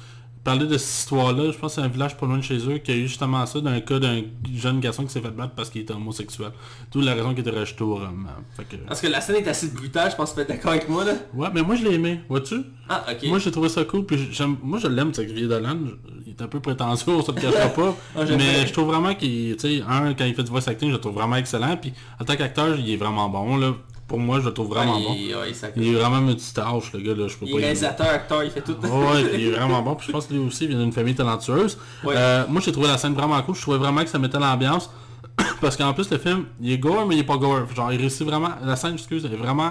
[0.43, 2.79] parler de cette histoire-là, je pense que c'est un village pas loin de chez eux,
[2.79, 4.23] qui a eu justement ça, d'un cas d'un
[4.55, 6.51] jeune garçon qui s'est fait battre parce qu'il était homosexuel.
[6.91, 8.31] D'où la raison qui était rajoutée au roman.
[8.57, 8.77] Fait que...
[8.77, 10.89] Parce que la scène est assez brutale, je pense que tu vas être d'accord avec
[10.89, 11.13] moi là.
[11.35, 12.57] Ouais, mais moi je l'ai aimé, vois-tu?
[12.89, 13.29] Ah ok.
[13.29, 16.31] Moi j'ai trouvé ça cool, puis j'aime, moi je l'aime, ce Xavier Dolan, Je- il
[16.33, 19.57] est un peu prétentieux, on se le cachera pas, Ah, mais je trouve vraiment qu'il,
[19.57, 21.93] tu sais, un, quand il fait du voice acting, je le trouve vraiment excellent, puis
[22.21, 23.75] en tant qu'acteur, il est vraiment bon, là.
[24.11, 25.15] Pour moi, je le trouve vraiment Ouais, bon.
[25.17, 27.59] il- ouais, Il est vraiment multitâche, le gars, là, je peux Il pas...
[27.59, 28.73] réalisateur, acteur, il fait tout.
[28.73, 29.95] Ouais, il est vraiment bon.
[29.95, 31.79] Puis je pense que lui aussi vient d'une famille talentueuse.
[32.03, 32.15] Ouais.
[32.17, 33.55] Euh, moi, j'ai trouvé la scène vraiment cool.
[33.55, 34.91] Je trouvais vraiment que ça mettait l'ambiance.
[35.61, 37.61] Parce qu'en plus, le film, il est gore, mais il est pas gore.
[37.73, 38.49] Genre, il réussit vraiment...
[38.65, 39.71] La scène, excuse, elle est vraiment...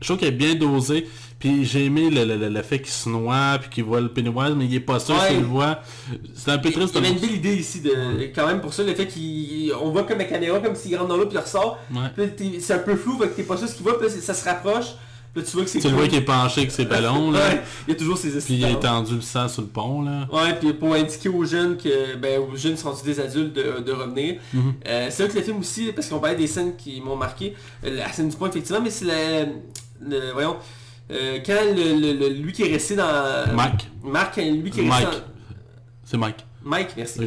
[0.00, 1.06] Je trouve qu'elle est bien dosée.
[1.38, 4.08] Puis j'ai aimé le, le- le- le fait qu'il se noie, puis qu'il voit le
[4.08, 5.28] Pennywise, mais il est pas sûr Ouais.
[5.28, 5.80] s'il le voit.
[6.34, 6.94] C'est un peu Il triste.
[6.94, 7.12] y avait hein.
[7.12, 7.92] une belle idée ici de
[8.34, 11.16] quand même pour ça le fait qu'on voit comme la caméra comme s'il rentre dans
[11.18, 11.78] l'eau puis il ressort.
[11.92, 12.30] Ouais.
[12.60, 14.44] C'est un peu flou, fait que t'es pas sûr ce qu'il voit, puis ça se
[14.44, 14.86] rapproche.
[15.34, 17.30] Puis là tu vois que c'est Tu le vois qu'il est penché avec ses ballons,
[17.32, 17.40] là.
[17.40, 20.00] Ouais, il y a toujours ses Puis il a étendu le sang sur le pont,
[20.02, 20.26] là.
[20.32, 23.92] Ouais, puis pour indiquer aux jeunes que, ben, aux jeunes sont des adultes de, de
[23.92, 24.36] revenir.
[24.54, 24.74] Mhm.
[24.86, 27.54] Euh, c'est là que le film aussi, parce qu'on parlait des scènes qui m'ont marqué,
[27.84, 29.46] euh, la scène du pont effectivement, mais c'est la,
[30.32, 30.56] voyons,
[31.10, 33.54] euh, quand le, le- le- lui qui est resté dans...
[33.54, 33.88] Mike.
[34.02, 35.06] Marc, quand lui qui est Mike.
[35.06, 35.22] resté
[36.04, 36.46] C'est Mike.
[36.66, 37.18] Mike, merci.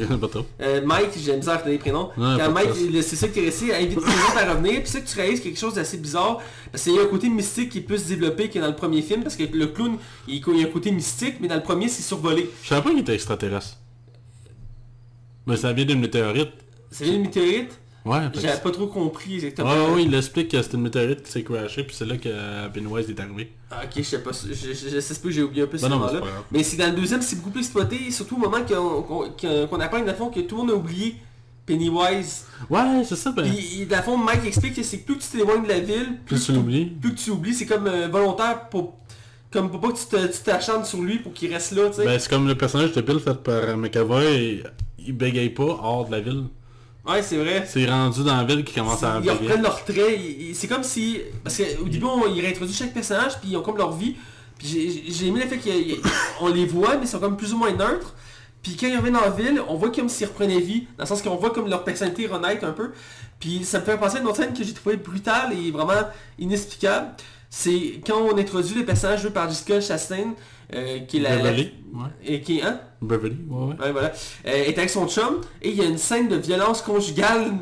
[0.62, 2.10] Euh, Mike, j'ai misère à donner les prénoms.
[2.16, 2.70] Quand Mike,
[3.04, 5.42] c'est ça qui est resté, invite les autres à revenir, puis c'est que tu réalises
[5.42, 6.40] quelque chose d'assez bizarre,
[6.72, 9.04] parce qu'il y a un côté mystique qui peut se développer que dans le premier
[9.04, 11.62] film, parce que le clown, il, il y a un côté mystique, mais dans le
[11.62, 12.50] premier, c'est survolé.
[12.64, 13.78] Je savais pas qu'il était extraterrestre.
[15.46, 16.50] Mais ça vient d'une météorite.
[16.90, 17.78] C'est une météorite?
[18.08, 19.70] Ouais, que J'avais pas trop compris exactement.
[19.72, 22.68] Ouais, ouais, il explique que c'était une météorite qui s'est crashée, puis c'est là que
[22.70, 23.52] Pennywise est arrivé.
[23.70, 25.78] Ah, ok, je sais pas, je, je, je, je sais pas, j'ai oublié un peu
[25.78, 26.20] ce non, mais moment-là.
[26.24, 26.58] c'est.
[26.58, 29.80] Mais c'est dans le deuxième, c'est beaucoup plus exploité, surtout au moment qu'on qu'on- qu'on
[29.80, 31.16] apprend, dans le fond, que tout le monde a oublié
[31.66, 32.46] Pennywise.
[32.70, 33.44] Ouais, c'est ça, ben.
[33.44, 36.18] Puis, dans le fond, Mike explique que c'est plus que tu t'éloignes de la ville,
[36.26, 36.86] Plus tu l'oublies.
[36.86, 38.94] plus que tu oublies, c'est comme euh, volontaire pour
[39.52, 42.06] comme pour pas que tu t'acharnes sur lui pour qu'il reste là, tu sais.
[42.06, 44.64] Ben, c'est comme le personnage de Bill fait par McAvoy,
[45.00, 46.46] il bégaye pas hors de la ville.
[47.08, 47.66] Ouais, c'est vrai.
[47.68, 50.68] C'est rendu dans la ville qui commence à Ils reprennent leurs traits, ils- ils- c'est
[50.68, 51.20] comme si...
[51.44, 54.16] Parce qu'au début, on, ils réintroduisent chaque personnage, puis ils ont comme leur vie.
[54.58, 55.60] Puis j'ai- aimé le fait
[56.40, 58.14] qu'on les voit, mais ils sont comme plus ou moins neutres.
[58.64, 61.22] Puis quand ils reviennent en ville, on voit comme s'ils reprenaient vie, dans le sens
[61.22, 62.92] qu'on voit comme leur personnalité renaître un peu.
[63.40, 65.94] Puis ça me fait penser à une autre scène que j'ai trouvé brutale et vraiment
[66.40, 67.12] inexplicable.
[67.50, 70.34] C'est quand on introduit le personnage joué par Jessica Chastain,
[70.74, 71.38] euh, qui est la...
[71.38, 71.72] Beverly.
[71.94, 72.10] Ouais.
[72.26, 72.62] et qui.
[72.62, 72.82] Hein?
[73.02, 73.76] Beverly, ouais, ouais.
[73.80, 74.12] Ouais, voilà.
[74.46, 77.54] Euh, est avec son chum, et il y a une scène de violence conjugale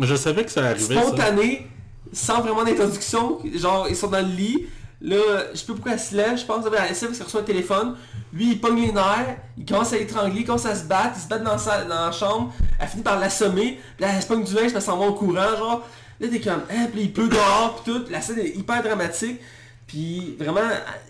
[0.00, 1.02] Je savais que ça arrivait, ça.
[1.02, 1.66] spontanée,
[2.12, 3.38] sans vraiment d'introduction.
[3.54, 4.66] Genre, ils sont dans le lit.
[5.00, 5.16] Là,
[5.52, 6.64] je sais pas pourquoi elle se lève, je pense.
[6.64, 7.96] Elle se lève parce qu'elle reçoit un téléphone.
[8.32, 11.22] Lui, il pogne les nerfs, il commence à l'étrangler, il commence à se battre, il
[11.22, 12.52] se bat dans, sa, dans la chambre.
[12.78, 13.80] Elle finit par l'assommer.
[13.96, 15.82] Puis là, elle se pogne du linge, elle s'en va au courant, genre.
[16.20, 18.04] Là, t'es comme, hein, puis il pleut dehors, puis tout.
[18.10, 19.40] La scène est hyper dramatique.
[19.92, 20.62] Puis vraiment,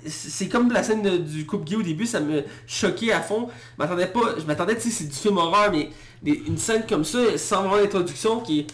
[0.07, 3.49] c'est comme la scène de- du couple gay au début, ça me choquait à fond.
[3.79, 5.91] Je m'attendais pas, je m'attendais, tu sais, c'est du film horreur, mais
[6.21, 8.67] des- une scène comme ça, sans vraiment d'introduction, qui est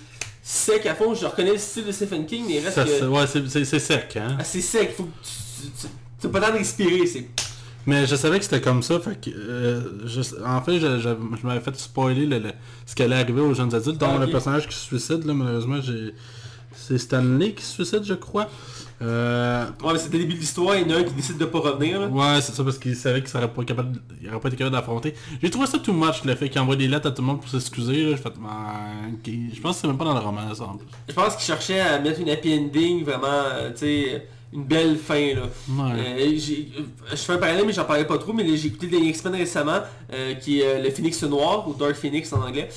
[0.43, 2.91] sec à fond, je reconnais le style de Stephen King, mais il reste Ça, que...
[2.91, 3.27] c'est- ouais,
[3.65, 4.37] c'est- sec, hein.
[4.41, 5.89] Ah, c'est sec, faut que tu...
[6.21, 7.27] T'as pas de respirer, c'est...
[7.87, 11.37] Mais je savais que c'était comme ça, fait que, euh, je- en fait, je, je-
[11.41, 12.53] je m'avais fait spoiler le- le-
[12.87, 14.21] ce qui allait arriver aux jeunes adultes, dont Ah, ok.
[14.27, 16.15] le personnage qui se suicide, là, malheureusement, j'ai...
[16.75, 18.49] C'est Stanley qui se suicide, je crois.
[19.01, 21.39] Euh, Ouais, mais c'était le début de l'histoire, il y en a un qui décide
[21.39, 22.07] de pas revenir, là.
[22.09, 24.75] Ouais, c'est ça, parce qu'il savait qu'il serait pas capable, il aurait pas été capable
[24.77, 25.15] d'affronter.
[25.43, 27.41] J'ai trouvé ça too much, le fait qu'il envoie des lettres à tout le monde
[27.41, 28.17] pour s'excuser, là.
[28.17, 29.31] Fait, ok.
[29.55, 30.87] Je pense que c'est même pas dans le roman, ça, en plus.
[31.09, 34.97] Je pense qu'il cherchait à mettre une happy ending, vraiment, euh, tu sais, une belle
[34.97, 35.43] fin, là.
[35.69, 35.93] Ouais.
[35.99, 36.39] Euh, euh,
[37.11, 39.81] je fais un parallèle mais j'en parlais pas trop mais j'ai écouté des X-Men récemment
[40.13, 42.69] euh, qui est euh, le Phoenix Noir ou Dark Phoenix en anglais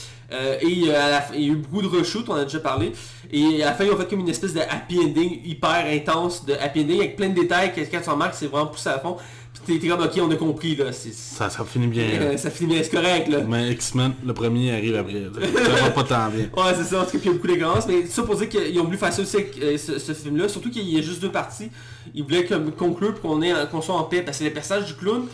[0.61, 2.59] et à la fin- il y a eu beaucoup de reshoots on en a déjà
[2.61, 2.93] parlé
[3.33, 6.45] et à la fin ils ont fait comme une espèce de happy ending hyper intense
[6.45, 8.99] de happy ending avec plein de détails que quand tu remarques c'est vraiment poussé à
[8.99, 9.17] fond
[9.65, 12.03] t'es comme ok on a compris là c'est- Ça, ça finit bien.
[12.19, 15.13] euh, ça finit bien c'est correct là Mais X-Men, le premier arrive après.
[15.65, 16.45] Ça va pas tant bien.
[16.55, 18.35] Ouais, c'est ça, en tout cas, puis il y a beaucoup d'expérience, mais ça pour
[18.35, 20.97] dire qu'ils ont voulu faire ça aussi avec euh, ce, ce film-là, surtout qu'il y
[20.97, 21.69] a juste deux parties.
[22.13, 23.39] Ils voulaient comme conclure pour
[23.71, 25.27] qu'on soit en paix, parce que le personnage du clown,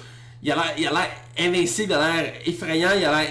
[0.43, 1.09] il a l'air il a l'air
[1.39, 3.23] invincible, il a l'air effrayant, il a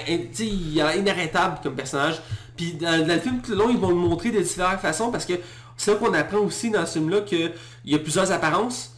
[0.93, 2.17] l'air inarrêtable comme personnage.
[2.57, 5.11] Puis dans, dans le film tout le long, ils vont le montrer de différentes façons,
[5.11, 5.35] parce que
[5.77, 7.53] c'est là qu'on apprend aussi dans ce film-là qu'il
[7.85, 8.93] y a plusieurs apparences.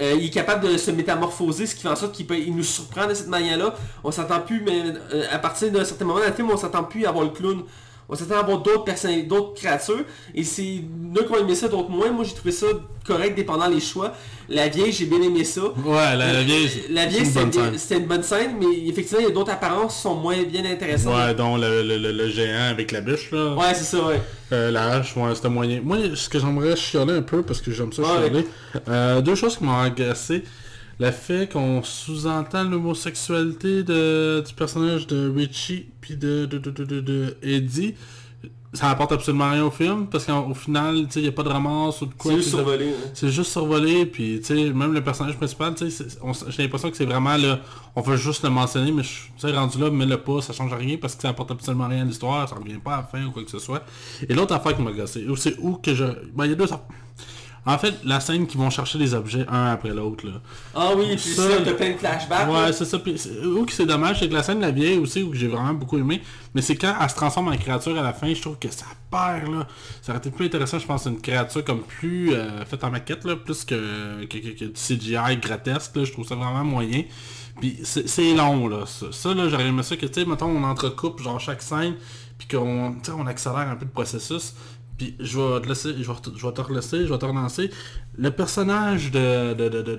[0.00, 2.54] Euh, il est capable de se métamorphoser, ce qui fait en sorte qu'il peut- il
[2.54, 3.74] nous surprend de cette manière-là.
[4.04, 4.82] On s'entend plus, mais
[5.14, 7.62] euh, à partir d'un certain moment dans le film, on s'entend plus avoir le clown.
[8.08, 10.04] On s'attend à avoir d'autres personnes, d'autres créatures.
[10.34, 12.10] Et c'est nous qui ont aimé ça, d'autres moins.
[12.10, 12.66] Moi j'ai trouvé ça
[13.06, 14.14] correct dépendant les choix.
[14.50, 15.60] La vieille, j'ai bien aimé ça.
[15.62, 19.28] Ouais, la, la vieille, La vieille, une bonne c'était une bonne scène, mais effectivement, il
[19.28, 21.14] y a d'autres apparences qui sont moins bien intéressantes.
[21.14, 23.54] Ouais, dont le, le, le, le géant avec la bûche, là.
[23.54, 24.22] Ouais, c'est ça, ouais.
[24.52, 25.80] Euh, la hache, ouais, c'était moyen.
[25.84, 28.08] Moi, ce que j'aimerais chialer un peu, parce que j'aime ça Ouais.
[28.22, 28.46] chialer,
[28.88, 30.44] euh, deux choses qui m'ont agacé.
[31.00, 37.36] Le fait qu'on sous-entend l'homosexualité de, du personnage de Richie, puis de, de, de, de,
[37.42, 37.94] Eddie,
[38.74, 42.02] ça apporte absolument rien au film, parce qu'au final, il n'y a pas de romance
[42.02, 42.32] ou de quoi.
[42.32, 42.88] C'est juste survolé.
[42.88, 43.10] hein.
[43.14, 47.60] C'est juste survolé, puis même le personnage principal, j'ai l'impression que c'est vraiment là,
[47.96, 50.74] on veut juste le mentionner, mais je tu sais, rendu là, mets-le pas, ça change
[50.74, 53.24] rien parce que ça apporte absolument rien à l'histoire, ça revient pas à la fin
[53.24, 53.84] ou quoi que ce soit.
[54.28, 56.04] Et l'autre affaire qui m'a gossé, c'est où que je...
[56.34, 56.80] Ben, il y a deux affaires.
[57.70, 60.32] En fait, la scène qui vont chercher les objets un après l'autre, là.
[60.74, 62.48] Ah oui, puis Ça, t'as plein de flashbacks.
[62.48, 62.98] Ouais, c'est ça.
[62.98, 65.34] Puis, c'est- où que c'est dommage, c'est que la scène de la vieille aussi, où
[65.34, 66.22] j'ai vraiment beaucoup aimé,
[66.54, 68.86] mais c'est quand elle se transforme en créature à la fin, je trouve que ça
[69.10, 69.66] perd, là.
[70.00, 73.24] Ça aurait été plus intéressant, je pense, une créature comme plus euh, faite en maquette,
[73.24, 76.04] là, plus que, que, que- que du CGI grotesque, là.
[76.04, 77.02] Je trouve ça vraiment moyen.
[77.60, 78.86] Puis c'est c'est long, là.
[78.86, 81.96] Ça, Ça, là, j'aurais aimé ça que, tu sais, mettons, on entrecoupe, genre, chaque scène,
[82.38, 84.54] puis qu'on, tu sais, on accélère un peu le processus.
[84.98, 87.24] Puis je vais te laisser, je vais, te- je vais te relaisser, je vais te
[87.24, 87.70] relancer.
[88.16, 89.96] Le personnage de, de, de, de-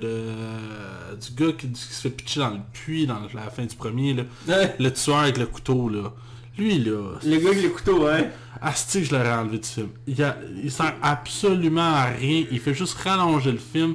[1.20, 4.12] du gars qui, qui se fait pitcher dans le puits dans la fin du premier,
[4.14, 4.76] là, Ouais.
[4.78, 6.12] le tueur avec le couteau, là.
[6.58, 8.30] Lui, là, Le gars avec le couteau, ouais.
[8.60, 9.88] asti je l'aurais enlevé du film.
[10.06, 12.44] Il, a, il sert absolument à rien.
[12.50, 13.94] Il fait juste rallonger le film.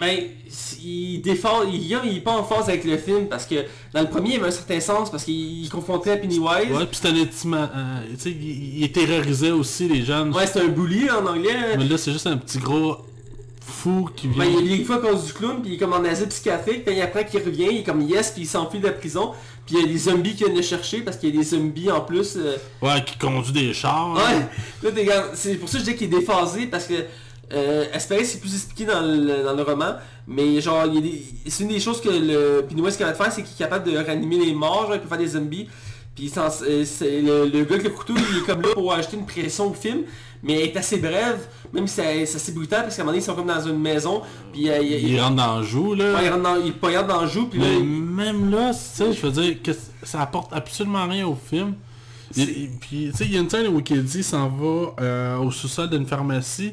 [0.00, 0.16] Ben,
[0.82, 3.56] il défend, il, il est pas en phase avec le film parce que
[3.92, 6.42] dans le premier il avait un certain sens parce qu'il confrontait à Pennywise.
[6.72, 10.34] Ouais, puis c'est un euh, tu sais, il, il terrorisait aussi les jeunes.
[10.34, 11.50] Ouais, c'est un bully en anglais.
[11.54, 11.76] hein.
[11.78, 12.96] Mais là, c'est juste un petit gros
[13.60, 14.44] fou qui vient...
[14.44, 16.26] Ben, il est une fois à cause du clown, puis il est comme en asile
[16.28, 18.92] psychiatrique, puis il apprend qu'il revient, il est comme yes, puis il s'enfuit de la
[18.92, 19.32] prison,
[19.66, 21.44] puis il y a des zombies qui viennent le chercher parce qu'il y a des
[21.46, 22.36] zombies en plus.
[22.36, 22.56] euh.
[22.82, 24.14] Ouais, qui conduit des chars.
[24.14, 24.46] Ouais,
[24.82, 26.94] là t'es comme- c'est pour ça que je dis qu'il est déphasé parce que
[27.52, 29.94] euh, c'est plus expliqué dans le, dans le roman,
[30.26, 30.84] mais genre
[31.46, 33.90] c'est une des choses que le Pennywise est capable de faire, c'est qu'il est capable
[33.90, 35.68] de ranimer les morts, genre il peut faire des zombies.
[36.14, 39.26] Puis euh, le, le gars avec le couteau, il est comme là pour ajouter une
[39.26, 40.00] pression au film,
[40.42, 41.38] mais elle est assez brève,
[41.72, 43.78] même si c'est assez brutal parce qu'à un moment donné ils sont comme dans une
[43.78, 44.20] maison,
[44.52, 46.14] puis euh, il, il- Il rentre dans le joue, là.
[46.14, 48.78] ouais, il rentre dans, il poignarde dans le joue, puis là, il- même là, tu
[48.80, 49.70] sais, je veux dire que
[50.02, 51.74] ça apporte absolument rien au film.
[52.36, 55.36] Il- il- Puis, tu sais, il y a une scène où Kiddy s'en va euh,
[55.38, 56.72] au sous-sol d'une pharmacie.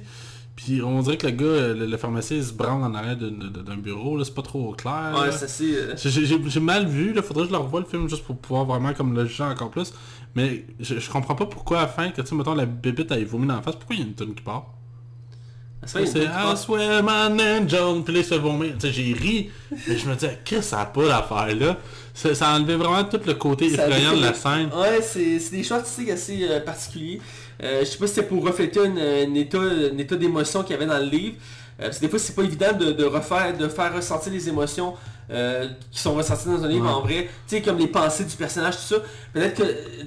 [0.58, 3.78] Puis on dirait que le gars, le, le pharmacien, il se branle en arrière d'un-
[3.78, 4.18] bureau.
[4.18, 5.16] là, C'est pas trop clair.
[5.18, 8.24] Ouais, c'est euh, J'ai- mal vu, là, faudrait que je le revoie le film juste
[8.26, 9.94] pour pouvoir vraiment comme le juger encore plus.
[10.36, 13.12] Mais je, je comprends pas pourquoi à la fin, que tu sais, mettons la bébite
[13.12, 14.66] elle vomi dans la face, pourquoi il y a une tonne qui part?
[15.86, 19.50] C'est I swear my angel, puis là il se j'ai ri,
[19.88, 21.78] mais je me disais, qu'est-ce que ça a pas l'affaire là
[22.14, 24.70] ça, ça a enlevé vraiment tout le côté effrayant de la scène.
[24.76, 27.22] Ouais, c'est c'est des choix artistiques assez euh, particuliers.
[27.64, 30.76] Euh, je sais pas si c'était pour refléter un, état, un état d'émotion qu'il y
[30.76, 31.36] avait dans le livre.
[31.80, 34.50] Euh, parce que des fois, c'est pas évident de, de refaire, de faire ressentir les
[34.50, 34.94] émotions
[35.30, 36.92] euh, qui sont ressenties dans un livre Ouais.
[36.92, 37.30] en vrai.
[37.48, 39.02] Tu sais, comme les pensées du personnage, tout ça.
[39.34, 39.64] Peut-être que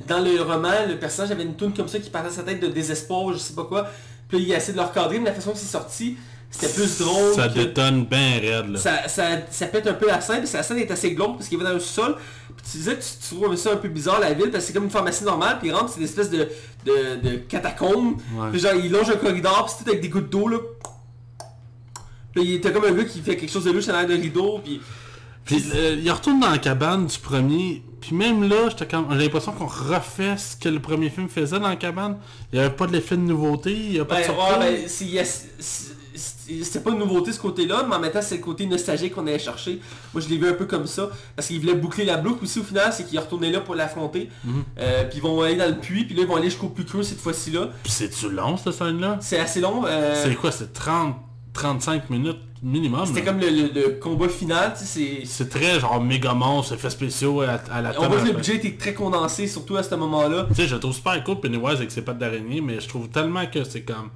[0.08, 2.60] dans le roman, le personnage avait une toune comme ça qui parlait de sa tête
[2.60, 3.88] de désespoir, je sais pas quoi.
[4.28, 6.16] Puis il a essayé de le recadrer, mais la façon que c'est sorti,
[6.50, 7.34] c'était plus drôle.
[7.34, 8.78] Ça que- détonne bien raide là.
[8.78, 11.36] ça, ça, ça pète un peu la scène, parce que la scène est assez glauque
[11.36, 12.16] parce qu'il va dans le sol.
[12.64, 14.84] Tu disais que tu, trouves ça un peu bizarre la ville parce que c'est comme
[14.84, 16.48] une pharmacie normale, puis il rentre, c'est une espèce de,
[16.84, 18.20] de, de catacombe.
[18.34, 18.50] Ouais.
[18.50, 20.58] Puis genre il longe un corridor, puis c'est tout avec des gouttes d'eau là.
[22.32, 24.22] Puis il était comme un gars qui fait quelque chose de louche à l'arrière de
[24.22, 24.80] rideau, puis
[25.44, 27.82] Puis euh, il retourne dans la cabane du premier.
[28.00, 28.68] Puis même là.
[28.78, 32.18] J'ai l'impression qu'on refait ce que le premier film faisait dans la cabane.
[32.52, 34.58] Il n'y avait pas de l'effet de nouveauté, il n'y a pas ben, de surprise.
[34.58, 35.46] ouais, ben, yes,
[36.62, 39.26] c'était pas une nouveauté ce côté-là, mais en même temps c'est le côté nostalgique qu'on
[39.26, 39.80] allait chercher.
[40.14, 42.58] Moi je l'ai vu un peu comme ça, parce qu'il voulait boucler la boucle aussi
[42.60, 44.28] au final, c'est qu'il est retourné là pour l'affronter.
[44.44, 44.62] Mhm.
[44.78, 46.84] Euh, puis ils vont aller dans le puits, puis là ils vont aller jusqu'au plus
[46.84, 47.68] creux cette fois-ci là.
[47.82, 49.18] Puis c'est-tu long cette scène-là?
[49.20, 49.84] C'est assez long.
[49.86, 51.16] euh, C'est quoi C'est 30,
[51.52, 53.06] 35 minutes minimum.
[53.06, 55.24] C'était comme le, le- le combat final, tu sais, c'est...
[55.24, 58.56] C'est très genre méga monstre, effets spéciaux à, à la On voit que le budget
[58.56, 60.44] était très condensé, surtout à ce moment-là.
[60.50, 63.46] Tu sais, je trouve super cool Pennywise avec ses pattes d'araignée, mais je trouve tellement
[63.46, 64.10] que c'est comme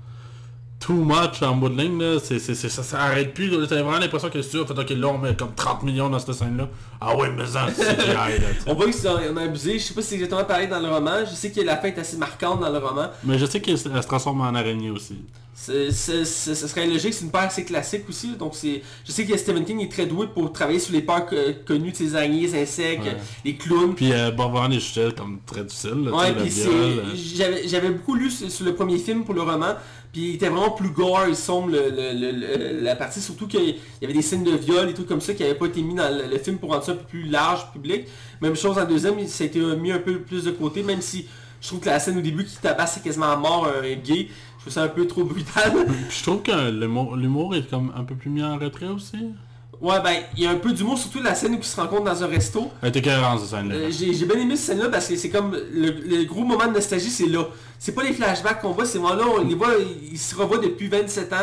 [0.84, 2.18] too much en bout de ligne, là.
[2.22, 3.48] C'est, c'est, c'est- ça, ça arrête plus.
[3.66, 6.34] T'as vraiment l'impression que a fait ok là on met comme 30 millions dans cette
[6.34, 6.68] scène-là.
[7.00, 7.86] Ah ouais, mais ça, c'est.
[8.66, 11.20] On voit qu'ils ont abusé, je sais pas si c'est exactement pareil dans le roman,
[11.28, 13.06] je sais que la fin est assez marquante dans le roman.
[13.24, 15.16] Mais je sais qu'elle se transforme en araignée aussi.
[15.56, 18.82] C'est- c'est- c'est- Ce serait logique, c'est une peur assez classique aussi, donc c'est...
[19.06, 21.92] Je sais que Stephen King est très doué pour travailler sur les peurs que- connues
[21.92, 23.16] de ces araignées, les insectes, Ouais.
[23.44, 23.94] les clowns.
[23.94, 24.30] Puis euh,
[24.68, 25.62] des sujets comme très
[26.04, 26.66] là, tu Ouais, puis c'est...
[26.68, 27.02] euh.
[27.14, 29.74] J'avais, j'avais beaucoup lu sur, sur le premier film pour le roman,
[30.14, 34.12] puis il était vraiment plus gore, il sombre, le, la partie, surtout qu'il y avait
[34.12, 36.38] des scènes de viol et trucs comme ça qui n'avaient pas été mis dans le,
[36.38, 38.06] film pour rendre ça un peu plus large, public.
[38.40, 41.26] Même chose en deuxième, ça a été mis un peu plus de côté, même si
[41.60, 44.60] je trouve que la scène au début qui tabasse quasiment à mort un gay, je
[44.60, 45.72] trouve ça un peu trop brutal.
[46.08, 46.70] Je trouve que
[47.16, 49.18] l'humour est comme un peu plus mis en retrait aussi.
[49.80, 52.04] Ouais, ben, il y a un peu d'humour, surtout la scène où ils se rencontrent
[52.04, 52.70] dans un resto.
[52.80, 53.74] Cohérente cette scène-là.
[53.74, 56.66] Euh, J'ai j'ai bien aimé cette scène-là parce que c'est comme le, le gros moment
[56.66, 57.44] de nostalgie, c'est là.
[57.78, 59.72] C'est pas les flashbacks qu'on voit, c'est vraiment là, on les voit,
[60.10, 61.36] ils, se revoient depuis 27 ans.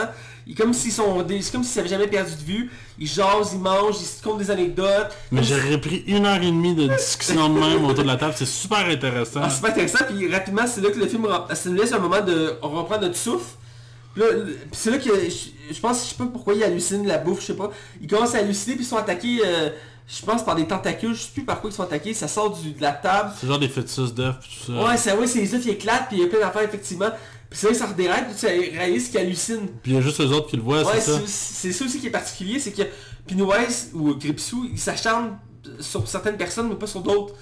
[0.48, 2.72] Ils, comme s'ils sont des- comme s'ils avaient jamais perdu de vue.
[2.98, 5.12] Ils jasent, ils mangent, ils se comptent des anecdotes.
[5.32, 8.34] Mais j'aurais pris une heure et demie de discussion de même autour de la table,
[8.36, 9.41] c'est super intéressant.
[9.44, 12.00] Ah, c'est pas intéressant, puis rapidement, c'est là que le film, ça nous laisse un
[12.00, 13.46] moment de, on reprend notre souffle.
[14.71, 17.47] C'est là que je, je pense, je sais pas pourquoi ils hallucinent la bouffe, je
[17.47, 17.71] sais pas.
[18.02, 19.69] Ils commencent à halluciner, puis ils sont attaqués, euh,
[20.08, 22.58] je pense, par des tentacules, je sais plus par quoi ils sont attaqués, ça sort
[22.58, 23.32] du- de la table.
[23.39, 24.84] C'est genre des fœtus d'œufs tout ça.
[24.84, 27.10] Ouais, c'est ouais, c'est les œufs qui éclatent, puis il y a plein d'affaires, effectivement.
[27.50, 29.67] Puis c'est là que ça redérape, puis tu réalises qu'ils hallucinent.
[29.84, 31.19] Puis il y a juste les autres qui le voient, Ouais, c'est ça.
[31.26, 32.84] c'est c'est ça aussi qui est particulier, c'est que
[33.28, 35.38] Pennywise ou Gripsou, il s'acharne
[35.80, 37.34] sur certaines personnes, mais pas sur d'autres.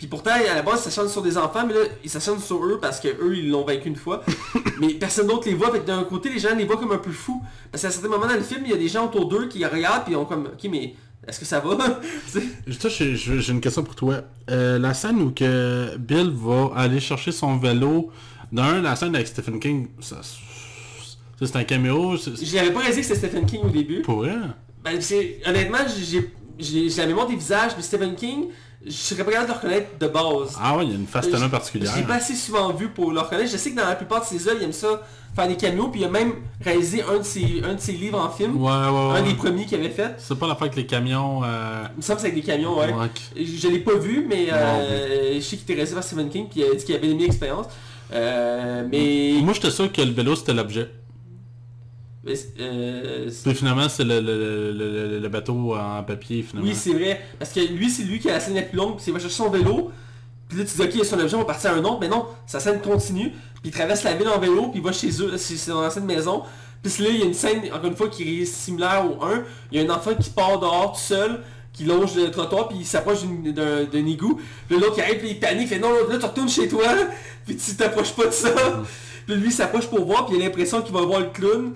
[0.00, 2.64] Puis pourtant, à la base, il s'acharne sur des enfants, mais là, il s'acharne sur
[2.64, 4.24] eux parce que eux, ils l'ont vaincu une fois.
[4.80, 5.70] mais personne d'autre les voit.
[5.70, 7.42] Fait que d'un côté, les gens les voient comme un peu fous.
[7.70, 9.62] Parce qu'à certains moments dans le film, il y a des gens autour d'eux qui
[9.62, 10.94] regardent, puis ils ont comme, ok, mais
[11.28, 12.00] est-ce que ça va?
[12.88, 14.22] J'ai une question pour toi.
[14.50, 18.10] Euh, la scène où que Bill va aller chercher son vélo,
[18.50, 22.80] d'un, la scène avec Stephen King, ça, ça, c'est un caméo, c'est J'y avais pas
[22.80, 24.00] réalisé que c'était Stephen King au début.
[24.00, 24.34] pour vrai?
[24.82, 24.98] Ben,
[25.46, 25.78] honnêtement,
[26.58, 28.46] j'ai la mémoire des visages, mais Stephen King,
[28.84, 30.56] je serais pas capable de le reconnaître de base.
[30.60, 31.92] Ah ouais, il y a une face tellement particulière.
[31.94, 33.50] Je l'ai pas assez souvent vu pour le reconnaître.
[33.50, 35.02] Je sais que dans la plupart de ses œuvres, il aime ça
[35.34, 38.18] faire des caméos, puis il a même réalisé un de ses, un de ses livres
[38.18, 38.56] en film.
[38.56, 39.22] Ouais, ouais, Un ouais.
[39.22, 40.14] des premiers qu'il avait fait.
[40.18, 41.42] C'est pas l'affaire avec les camions.
[41.44, 41.84] Euh...
[41.94, 42.92] Il me semble que c'est avec des camions, ouais.
[43.36, 46.60] Je l'ai pas vu, mais euh, je sais qu'il était réalisé par Stephen King, puis
[46.60, 47.66] il a dit qu'il avait aimé l'expérience.
[48.12, 49.34] Euh, mais...
[49.42, 50.90] Moi, j'étais sûr que le vélo, c'était l'objet.
[52.24, 56.68] Mais, euh, Puis finalement, c'est le, le, le, le- bateau en papier, finalement.
[56.68, 57.20] oui, c'est vrai.
[57.38, 59.20] Parce que lui, c'est lui qui a la scène la plus longue, c'est qu'il va
[59.20, 59.90] chercher son vélo,
[60.48, 61.84] puis là tu dis ok, il y a son objet, on va partir à un
[61.84, 64.82] autre, mais non, sa scène continue, puis il traverse la ville en vélo, puis il
[64.84, 66.42] va chez eux, c'est dans l'ancienne maison,
[66.82, 69.42] puis là il y a une scène, encore une fois, qui est similaire au 1,
[69.72, 71.40] il y a un enfant qui part dehors tout seul,
[71.72, 75.40] qui longe le trottoir, puis il s'approche d'un égout, puis l'autre qui arrive, puis il
[75.40, 76.84] panique, il fait non, là tu retournes chez toi,
[77.46, 78.50] puis tu t'approches pas de ça,
[79.26, 81.72] puis lui il s'approche pour voir, puis il a l'impression qu'il va voir le clown,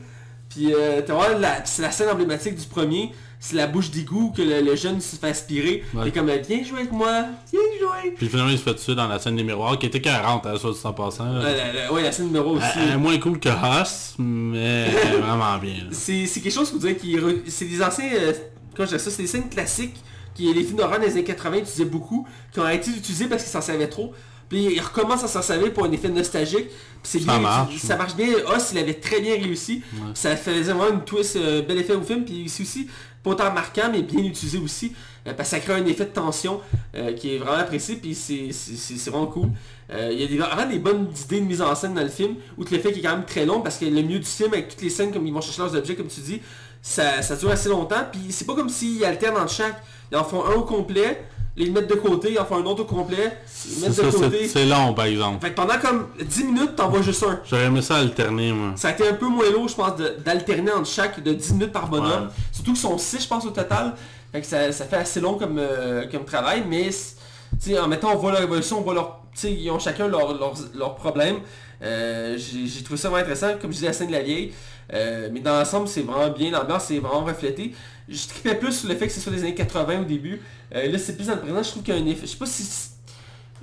[0.49, 4.41] puis euh, vraiment la- c'est la scène emblématique du premier, c'est la bouche d'égout que
[4.43, 5.83] le, le jeune se fait aspirer.
[5.95, 6.09] Ouais.
[6.09, 8.15] Et comme, euh, viens jouer avec moi, viens jouer.
[8.17, 10.57] Puis finalement, il se fait tuer dans la scène des miroirs, qui était 40 à
[10.57, 11.25] soit dit en passant.
[11.31, 11.41] là.
[11.45, 12.65] Ouais, la, la- ouais, la scène numéro aussi.
[12.79, 14.89] Euh, euh, moins cool que Hoss, mais
[15.21, 15.75] vraiment bien.
[15.91, 17.17] C'est quelque chose que vous direz qui...
[17.49, 18.09] C'est des anciens...
[18.15, 18.33] euh,
[18.75, 19.97] comment je dirais ça C'est des scènes classiques
[20.35, 23.53] qui les films d'horreur des années 80 utilisaient beaucoup, qui ont été utilisés parce qu'ils
[23.53, 24.13] s'en servaient trop.
[24.49, 26.69] Puis ils recommencent à s'en servir pour un effet nostalgique.
[26.69, 27.77] Puis c'est Ça bien, marche.
[27.79, 28.29] ça marche bien.
[28.55, 29.83] Os, il avait très bien réussi.
[29.95, 30.01] Ouais.
[30.15, 32.25] Ça faisait vraiment une twist, euh, bel effet au film.
[32.25, 32.89] Puis c'est aussi
[33.23, 34.93] pas autant marquant, mais bien utilisé aussi.
[35.27, 36.61] euh, parce que ça crée un effet de tension
[36.95, 37.97] euh, qui est vraiment apprécié.
[37.97, 39.49] Puis c'est vraiment cool.
[39.93, 42.09] Euh, Il y a des, vraiment des bonnes idées de mise en scène dans le
[42.09, 42.35] film.
[42.59, 44.53] Outre le fait qu'il est quand même très long, parce que le mieux du film,
[44.53, 46.41] avec toutes les scènes comme ils vont chercher leurs objets, comme tu dis,
[46.83, 48.05] ça, ça dure assez longtemps.
[48.13, 49.83] Puis c'est pas comme s'ils alternent entre chaque.
[50.13, 51.25] Ils en font un au complet,
[51.57, 54.11] ils le mettent de côté, en font un autre au complet, C'est mettent de ça,
[54.11, 54.49] c'est- côté.
[54.49, 55.41] c'est long par exemple.
[55.45, 57.41] Fait que pendant comme 10 minutes, t'en vois juste un.
[57.49, 58.73] J'aurais aimé ça alterner, moi.
[58.77, 59.93] Ça a été un peu moins lourd, je pense,
[60.25, 62.25] d'alterner entre chaque de 10 minutes par bonhomme.
[62.25, 62.33] Ouais.
[62.53, 63.95] Surtout qu'ils sont 6, je pense, au total.
[64.33, 67.17] Fait que ça, ça fait assez long comme, euh, comme travail, mais c'est-
[67.63, 69.21] tu sais, en mettant, on voit leur évolution, on voit leur...
[69.33, 71.37] tu sais, ils ont chacun leurs leurs- leurs problèmes.
[71.83, 74.53] Euh, J'ai trouvé ça vraiment intéressant, comme je disais, la scène de la vieille.
[74.93, 77.75] Euh, mais dans l'ensemble, c'est vraiment bien, l'ambiance est vraiment reflétée.
[78.09, 80.41] Je tripais plus sur le fait que ce soit les années 80 au début.
[80.75, 82.27] Euh, là, c'est plus dans le présent, je trouve qu'il y a un effet...
[82.27, 82.91] Je sais pas si...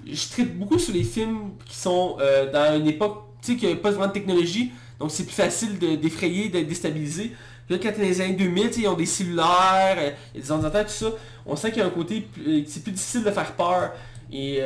[0.06, 3.91] Je tripe beaucoup sur les films qui sont euh, dans une époque, tu sais, pas
[3.91, 4.71] vraiment de technologie.
[4.99, 7.36] Donc c'est plus facile de d'effrayer, de déstabiliser.
[7.67, 10.39] Puis là, quand dans les années 2000, tu sais, ils ont des cellulaires, euh, il
[10.39, 11.12] y a des ordinateurs, tout ça.
[11.45, 12.27] On sent qu'il y a un côté,
[12.67, 13.91] c'est plus difficile de faire peur.
[14.34, 14.60] Et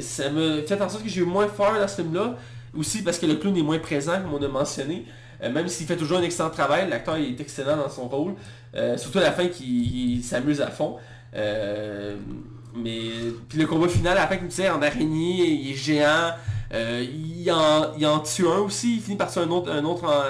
[0.00, 2.38] ça me fait en sorte que j'ai eu moins peur dans ce film-là.
[2.74, 5.04] Aussi parce que le clown est moins présent, comme on a mentionné.
[5.42, 8.34] Euh, même s'il fait toujours un excellent travail, l'acteur est excellent dans son rôle.
[8.74, 10.96] Euh, surtout à la fin, qu'il il s'amuse à fond.
[11.34, 12.16] Euh,
[12.74, 13.00] mais
[13.48, 16.32] puis le combat final, à la fin, comme tu sais, en araignée, il est géant.
[16.72, 18.96] Il, en, il en tue un aussi.
[18.96, 20.22] Il finit par tuer un autre, un autre en,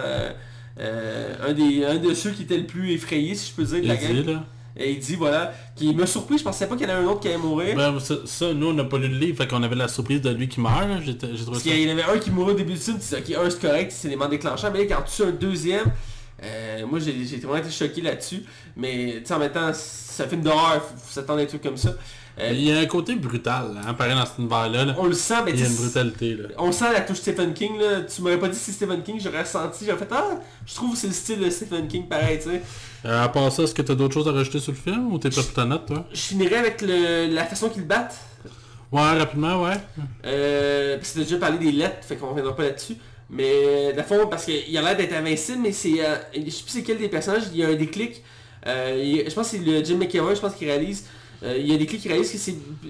[1.49, 3.88] un, des, un de ceux qui était le plus effrayé, si je peux dire, de
[3.88, 4.45] la là.
[4.79, 7.09] Et il dit, voilà, qui me surpris, je pensais pas qu'il y en avait un
[7.09, 7.75] autre qui allait mourir.
[7.77, 10.21] Ben, ça, ça, nous, on n'a pas lu le livre, fait qu'on avait la surprise
[10.21, 10.87] de lui qui meurt.
[11.05, 11.61] J'ai trouvé ça.
[11.62, 13.51] qu'il y en avait un qui mourait au début du film, tu dis, ok, un
[13.51, 15.93] c'est correct, c'est l'élément déclenchant, mais là, quand tu tues un deuxième,
[16.43, 18.43] euh, moi j'ai j'ai vraiment été choqué là-dessus.
[18.77, 21.49] Mais tu sais, en même temps, c'est un film d'horreur, faut, faut s'attendre à des
[21.49, 21.95] trucs comme ça.
[22.38, 24.85] Euh, Il y a un côté brutal, hein, pareil dans cette univers-là.
[24.85, 24.94] là.
[24.99, 26.49] on le sent, mais Il y a une brutalité, là.
[26.59, 28.03] on sent la touche Stephen King, là.
[28.03, 30.92] Tu m'aurais pas dit si c'est Stephen King, j'aurais ressenti, j'aurais fait, ah, je trouve
[30.92, 32.62] que c'est le style de Stephen King pareil, tu sais.
[33.07, 35.18] Euh, à part ça, est-ce que t'as d'autres choses à rajouter sur le film ou
[35.18, 36.05] t'es pas tout note, toi?
[36.12, 38.16] Je finirais avec le, la façon qu'ils battent.
[38.92, 39.77] Ouais, rapidement, ouais.
[40.27, 42.96] Euh, parce que t'as déjà parlé des lettres, fait qu'on reviendra pas là-dessus.
[43.31, 46.05] Mais de fond, parce qu'il a l'air d'être invincible, mais c'est.
[46.05, 48.22] euh, je sais plus c'est quel des personnages, il y a un déclic.
[48.66, 51.05] Euh, je pense que c'est le Jim McKeown, je pense qu'il réalise.
[51.42, 52.38] Euh, il y a des déclic qui réalise que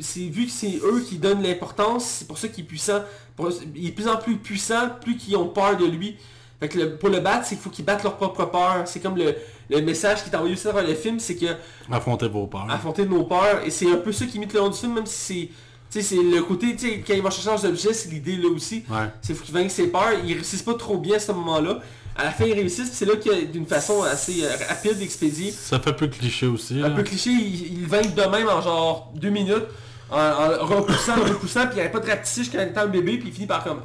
[0.01, 3.01] c'est vu que c'est eux qui donnent l'importance, c'est pour ça qu'il est puissant.
[3.35, 6.17] Pour- il est de plus en plus puissant, plus qu'ils ont peur de lui.
[6.61, 8.83] Fait que le- pour le battre, c'est qu'il faut qu'ils battent leur propre peur.
[8.87, 9.35] C'est comme le,
[9.69, 11.47] le message qui est envoyé aussi dans le film, c'est que
[11.91, 12.71] Affrontez vos peurs.
[12.71, 13.63] affronter nos peurs.
[13.67, 15.49] Et c'est un peu ça qui imite le long du film, même si c'est.
[15.89, 18.37] Tu sais, c'est le côté, tu sais, quand ils vont chercher leurs objets, c'est l'idée
[18.37, 18.83] là aussi.
[18.91, 19.07] Ouais.
[19.23, 20.13] C'est faut qu'ils vaincent ses peurs.
[20.25, 21.81] Ils réussissent pas trop bien à ce moment-là.
[22.19, 25.51] À la fin, ils réussissent, c'est là qu'il d'une façon assez euh, rapide d'expédier.
[25.51, 26.81] Ça fait peu cliché aussi.
[26.81, 26.95] Un là.
[26.95, 29.67] peu cliché, ils, ils le vainquent de même en genre deux minutes,
[30.11, 33.19] en, en repoussant, repoussant, puis il n'y avait pas de rapetisser jusqu'à étant un bébé,
[33.19, 33.83] puis il finit par comme...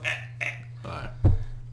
[0.86, 0.92] Ouais.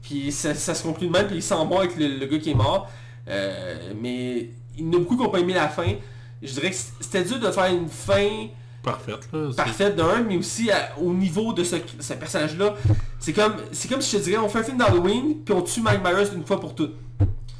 [0.01, 2.39] Puis ça, ça se conclut de même, puis il s'en va avec le, le gars
[2.39, 2.89] qui est mort.
[3.27, 5.93] Euh, mais il y en a beaucoup qui n'ont pas aimé la fin.
[6.41, 8.47] Je dirais que c'était dur de faire une fin
[8.81, 9.49] Parfaite, là.
[9.55, 12.75] parfaite d'un, mais aussi à- au niveau de ce, ce personnage-là.
[13.19, 15.61] C'est comme, c'est comme si je te dirais, on fait un film d'Halloween, puis on
[15.61, 16.93] tue Mike Myers une fois pour toutes.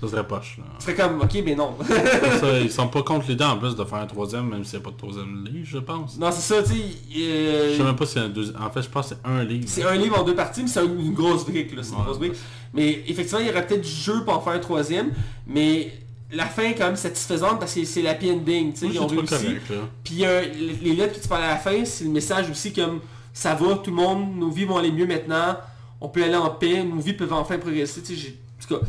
[0.01, 0.63] Ça serait poche, là.
[0.79, 1.75] Ce serait comme, ok, mais non.
[2.39, 4.85] ça, ils sont pas contre l'idée en plus de faire un troisième, même s'il n'y
[4.85, 6.17] a pas de troisième livre, je pense.
[6.17, 6.81] non, c'est ça, tu sais.
[7.17, 8.61] euh, Je sais même pas si c'est un deuxième.
[8.61, 9.65] En fait, je pense que c'est un livre.
[9.67, 11.83] c'est un livre en deux parties, mais c'est une, grosse brique, là.
[11.83, 12.35] C'est une grosse brique.
[12.73, 15.11] Mais effectivement, il y aurait peut-être du jeu pour en faire un troisième,
[15.45, 15.91] mais
[16.31, 19.07] la fin est quand même satisfaisante parce que c'est l'happy ending, tu sais, ils ont
[19.07, 19.57] réussi.
[20.03, 22.71] Puis euh, les les lettres que tu parles à la fin, c'est le message aussi
[22.71, 23.01] comme
[23.39, 25.56] ça va, tout le monde, nos vies vont aller mieux maintenant,
[26.02, 28.02] on peut aller en paix, nos vies peuvent enfin progresser.
[28.02, 28.86] Tu sais, j'ai- en tout cas,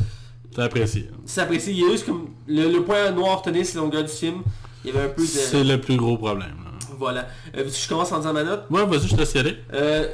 [0.53, 1.09] T'as apprécié.
[1.25, 1.71] c'est apprécié.
[1.73, 4.41] Il y a juste comme le, le point noir retenu, c'est longueur du film.
[4.83, 5.69] Il y avait un peu C'est de.
[5.69, 6.55] le plus gros problème.
[6.65, 6.71] là.
[6.97, 7.27] Voilà.
[7.55, 8.65] Euh, je commence en disant ma note.
[8.69, 9.55] Ouais, vas-y, je te aller.
[9.73, 10.07] Euh,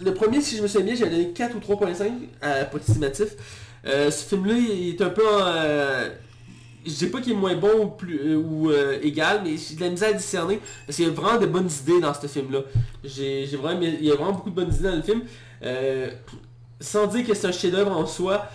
[0.00, 3.28] le premier, si je me souviens bien, j'avais donné 4 ou 3.5 à approximatif.
[3.86, 6.08] Euh, ce film-là, il est un peu euh,
[6.86, 9.74] Je dis pas qu'il est moins bon ou, plus, euh, ou euh, égal, mais j'ai
[9.76, 10.60] de la misère à discerner.
[10.86, 12.60] Parce qu'il y a vraiment de bonnes idées dans ce film-là.
[13.02, 15.22] J'ai j'ai vraiment, il y a vraiment beaucoup de bonnes idées dans le film.
[15.62, 16.10] Euh,
[16.80, 18.46] sans dire que c'est un chef-d'œuvre en soi.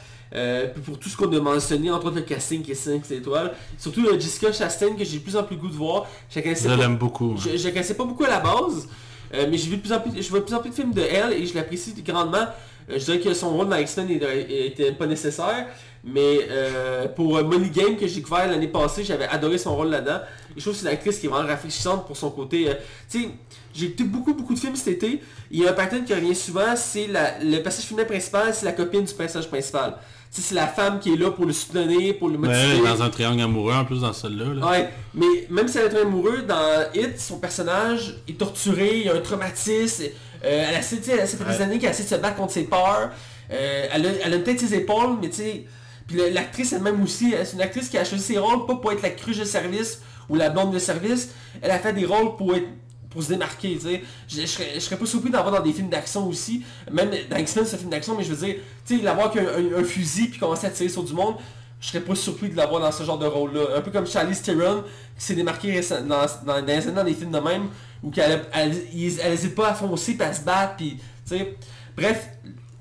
[0.85, 3.51] Pour tout ce qu'on a mentionné, entre autres le casting qui est 5 étoiles.
[3.79, 6.05] Surtout euh, Jessica Chastain que j'ai de plus en plus le goût de voir.
[6.29, 7.35] Je Je pas- l'aime beaucoup.
[7.37, 8.87] je, je la connaissais pas beaucoup à la base,
[9.33, 10.93] mais j'ai vu de plus en plus, je vois de plus en plus de films
[10.93, 12.45] de elle et je l'apprécie grandement.
[12.89, 14.09] Euh, je dirais que son rôle dans X-Men
[14.49, 15.67] était pas nécessaire,
[16.03, 20.19] mais euh, pour Money Game que j'ai découvert l'année passée, j'avais adoré son rôle là-dedans.
[20.55, 22.69] Et je trouve que c'est une actrice qui est vraiment rafraîchissante pour son côté.
[22.69, 22.73] euh,
[23.09, 23.29] tu sais,
[23.73, 25.21] j'ai écouté beaucoup beaucoup de films cet été.
[25.51, 28.71] Il y a un pattern qui revient souvent, c'est le personnage féminin principal, c'est la
[28.73, 29.95] copine du personnage principal.
[30.33, 32.87] Tu sais, c'est la femme qui est là pour le soutenir, pour le Ouais, motiver.
[32.87, 34.53] dans un triangle amoureux en plus dans celle-là.
[34.53, 34.69] là.
[34.69, 39.05] Ouais, mais même si elle est très amoureux, dans Hit, son personnage est torturé, il
[39.07, 40.03] y a un traumatisme.
[40.45, 41.61] Euh, elle a, essayé, tu sais, ça fait des Ouais.
[41.61, 43.11] années qu'elle essaie de se battre contre ses peurs.
[43.51, 45.65] euh, elle, a, elle a peut-être ses épaules, mais tu sais...
[46.07, 48.75] Puis la- l'actrice elle-même aussi, elle- c'est une actrice qui a choisi ses rôles pas
[48.75, 51.29] pour être la cruche de service ou la blonde de service.
[51.61, 52.67] Elle a fait des rôles pour être
[53.11, 54.01] pour se démarquer, tu sais.
[54.27, 56.63] Je, je serais, je serais pas surpris d'avoir dans des films d'action aussi.
[56.91, 59.41] Même dans X-Men, c'est un film d'action, mais je veux dire, tu sais, l'avoir qu'un
[59.47, 61.35] un, un fusil puis commencer à tirer sur du monde,
[61.81, 63.77] je serais pas surpris de l'avoir dans ce genre de rôle-là.
[63.77, 64.83] Un peu comme Charlize Theron,
[65.17, 67.69] qui s'est démarqué dans, dans, dans dans des films de même,
[68.03, 71.03] où qu'elle elle, elle, elle hésite pas à foncer puis à se battre, puis, tu
[71.25, 71.57] sais.
[71.95, 72.29] Bref,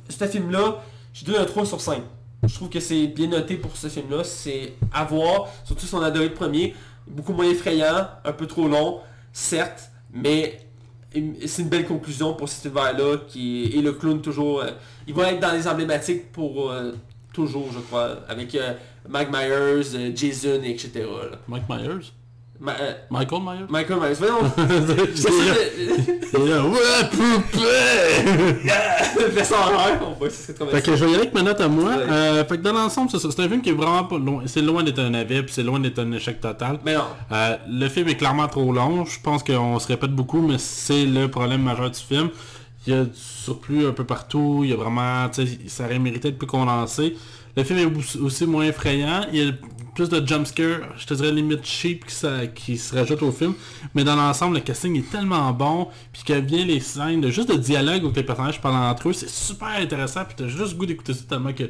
[0.08, 2.02] ce film-là, je donne un 3 sur 5.
[2.44, 4.22] Je trouve que c'est bien noté pour ce film-là.
[4.24, 6.74] C'est à voir, surtout si on a adoré le premier.
[7.06, 9.00] Beaucoup moins effrayant, un peu trop long,
[9.32, 10.60] certes, mais
[11.12, 14.60] c'est une belle conclusion pour cet univers-là qui et le clown toujours.
[14.60, 14.70] euh,
[15.06, 16.92] il va être dans les emblématiques pour euh,
[17.32, 18.74] toujours, je crois, avec euh,
[19.08, 21.06] Mike Myers, Jason, et etc.
[21.48, 22.12] Mike Myers?
[22.60, 23.66] Ma- euh, Michael Myers?
[23.68, 24.42] Michael Myers, voyons,
[26.46, 26.64] là.
[26.64, 28.68] Ouais, poupée!
[29.30, 31.42] fais ça en on voit si c'est Fait que je vais y aller avec ma
[31.42, 31.90] note à moi.
[31.90, 32.02] Ouais.
[32.10, 33.28] Euh, fait que dans l'ensemble, c'est ça.
[33.30, 34.42] C'est un film qui est vraiment pas loin.
[34.46, 36.80] C'est loin d'être un navet, puis c'est loin d'être un échec total.
[36.84, 39.04] Mais non, Euh, le film est clairement trop long.
[39.04, 42.30] Je pense qu'on se répète beaucoup, mais c'est le problème majeur du film.
[42.86, 44.60] Il y a du surplus un peu partout.
[44.64, 47.16] Il y a vraiment, tu sais, ça aurait mérité d'être plus condensé.
[47.58, 49.26] Le film est aussi- moins effrayant.
[49.32, 49.52] Il y a
[49.96, 52.14] plus de jumpscares, je te dirais limite cheap qui,
[52.54, 53.54] qui se rajoute au film.
[53.96, 55.88] Mais dans l'ensemble, le casting est tellement bon.
[56.12, 59.12] Puis que vient les scènes de juste de dialogue où les personnages parlent entre eux,
[59.12, 60.24] c'est super intéressant.
[60.24, 61.64] Puis t'as juste le goût d'écouter ça tellement que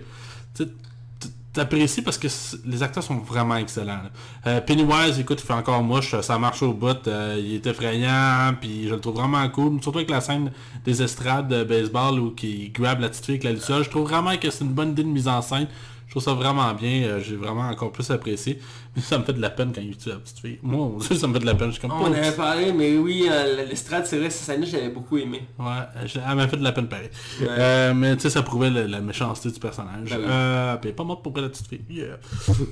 [1.58, 2.28] t'apprécies parce que
[2.66, 4.00] les acteurs sont vraiment excellents.
[4.46, 8.54] Euh, Pennywise, écoute, il fait encore mouche, ça marche au bout, euh, il est effrayant,
[8.60, 10.52] puis je le trouve vraiment cool, surtout avec la scène
[10.84, 14.08] des estrades de baseball où il grab la petite fille avec la luciole, je trouve
[14.08, 15.66] vraiment que c'est une bonne idée de mise en scène.
[16.08, 18.58] Je trouve ça vraiment bien, euh, j'ai vraiment encore plus apprécié.
[18.96, 20.58] Mais ça me fait de la peine quand il tue la petite fille.
[20.62, 21.66] Moi ça me fait de la peine.
[21.68, 25.18] Je suis comme on avait parlé, mais oui, euh, l'estrade, c'est vrai, cette j'avais beaucoup
[25.18, 25.42] aimé.
[25.58, 25.66] Ouais,
[26.06, 27.10] je- elle m'a fait de la peine pareil.
[27.42, 27.46] Ouais.
[27.50, 30.08] Euh, mais tu sais, ça prouvait la, la méchanceté du personnage.
[30.08, 30.24] Ben oui.
[30.28, 31.82] euh, puis elle est pas morte pour la petite fille.
[31.90, 32.16] Yeah.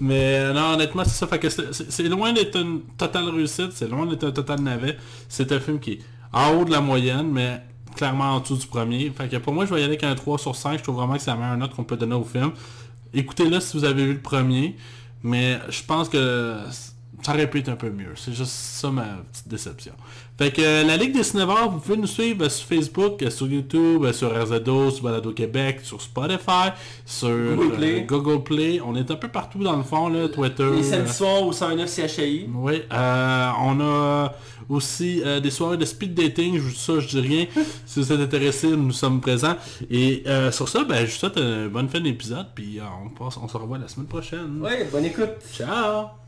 [0.01, 1.27] mais non, honnêtement, c'est ça.
[1.27, 4.97] Fait que c'est loin d'être une totale réussite, c'est loin d'être un total navet.
[5.29, 5.99] C'est un film qui est
[6.33, 7.61] en haut de la moyenne, mais
[7.95, 9.11] clairement en dessous du premier.
[9.11, 10.79] Fait que pour moi, je vais y aller avec un 3 sur 5.
[10.79, 12.53] Je trouve vraiment que c'est la meilleure note qu'on peut donner au film.
[13.17, 14.77] Écoutez-le si vous avez vu le premier,
[15.23, 16.59] mais je pense que
[17.23, 18.13] ça aurait pu être un peu mieux.
[18.15, 19.95] C'est juste ça ma petite déception.
[20.39, 23.31] Fait que euh, la Ligue des Cinévores, vous pouvez nous suivre euh, sur Facebook, euh,
[23.31, 26.71] sur YouTube, sur RZO, sur Balado Québec, sur Spotify,
[27.05, 28.03] sur Google Play.
[28.03, 28.81] Google Play.
[28.85, 30.71] On est un peu partout dans le fond, là, Twitter.
[30.75, 32.49] Les samedis soirs au 109 CHI.
[32.55, 34.33] oui, on a
[34.69, 37.47] aussi euh, des soirées de speed dating, je vous dis ça, je dis rien.
[37.87, 39.57] si vous êtes intéressés, nous sommes présents.
[39.91, 43.11] Et euh, sur ça, ben, je vous souhaite une bonne fin d'épisode, puis euh, on,
[43.11, 44.61] passe, on se revoit la semaine prochaine.
[44.61, 45.35] Ouais, bonne écoute.
[45.53, 46.26] Ciao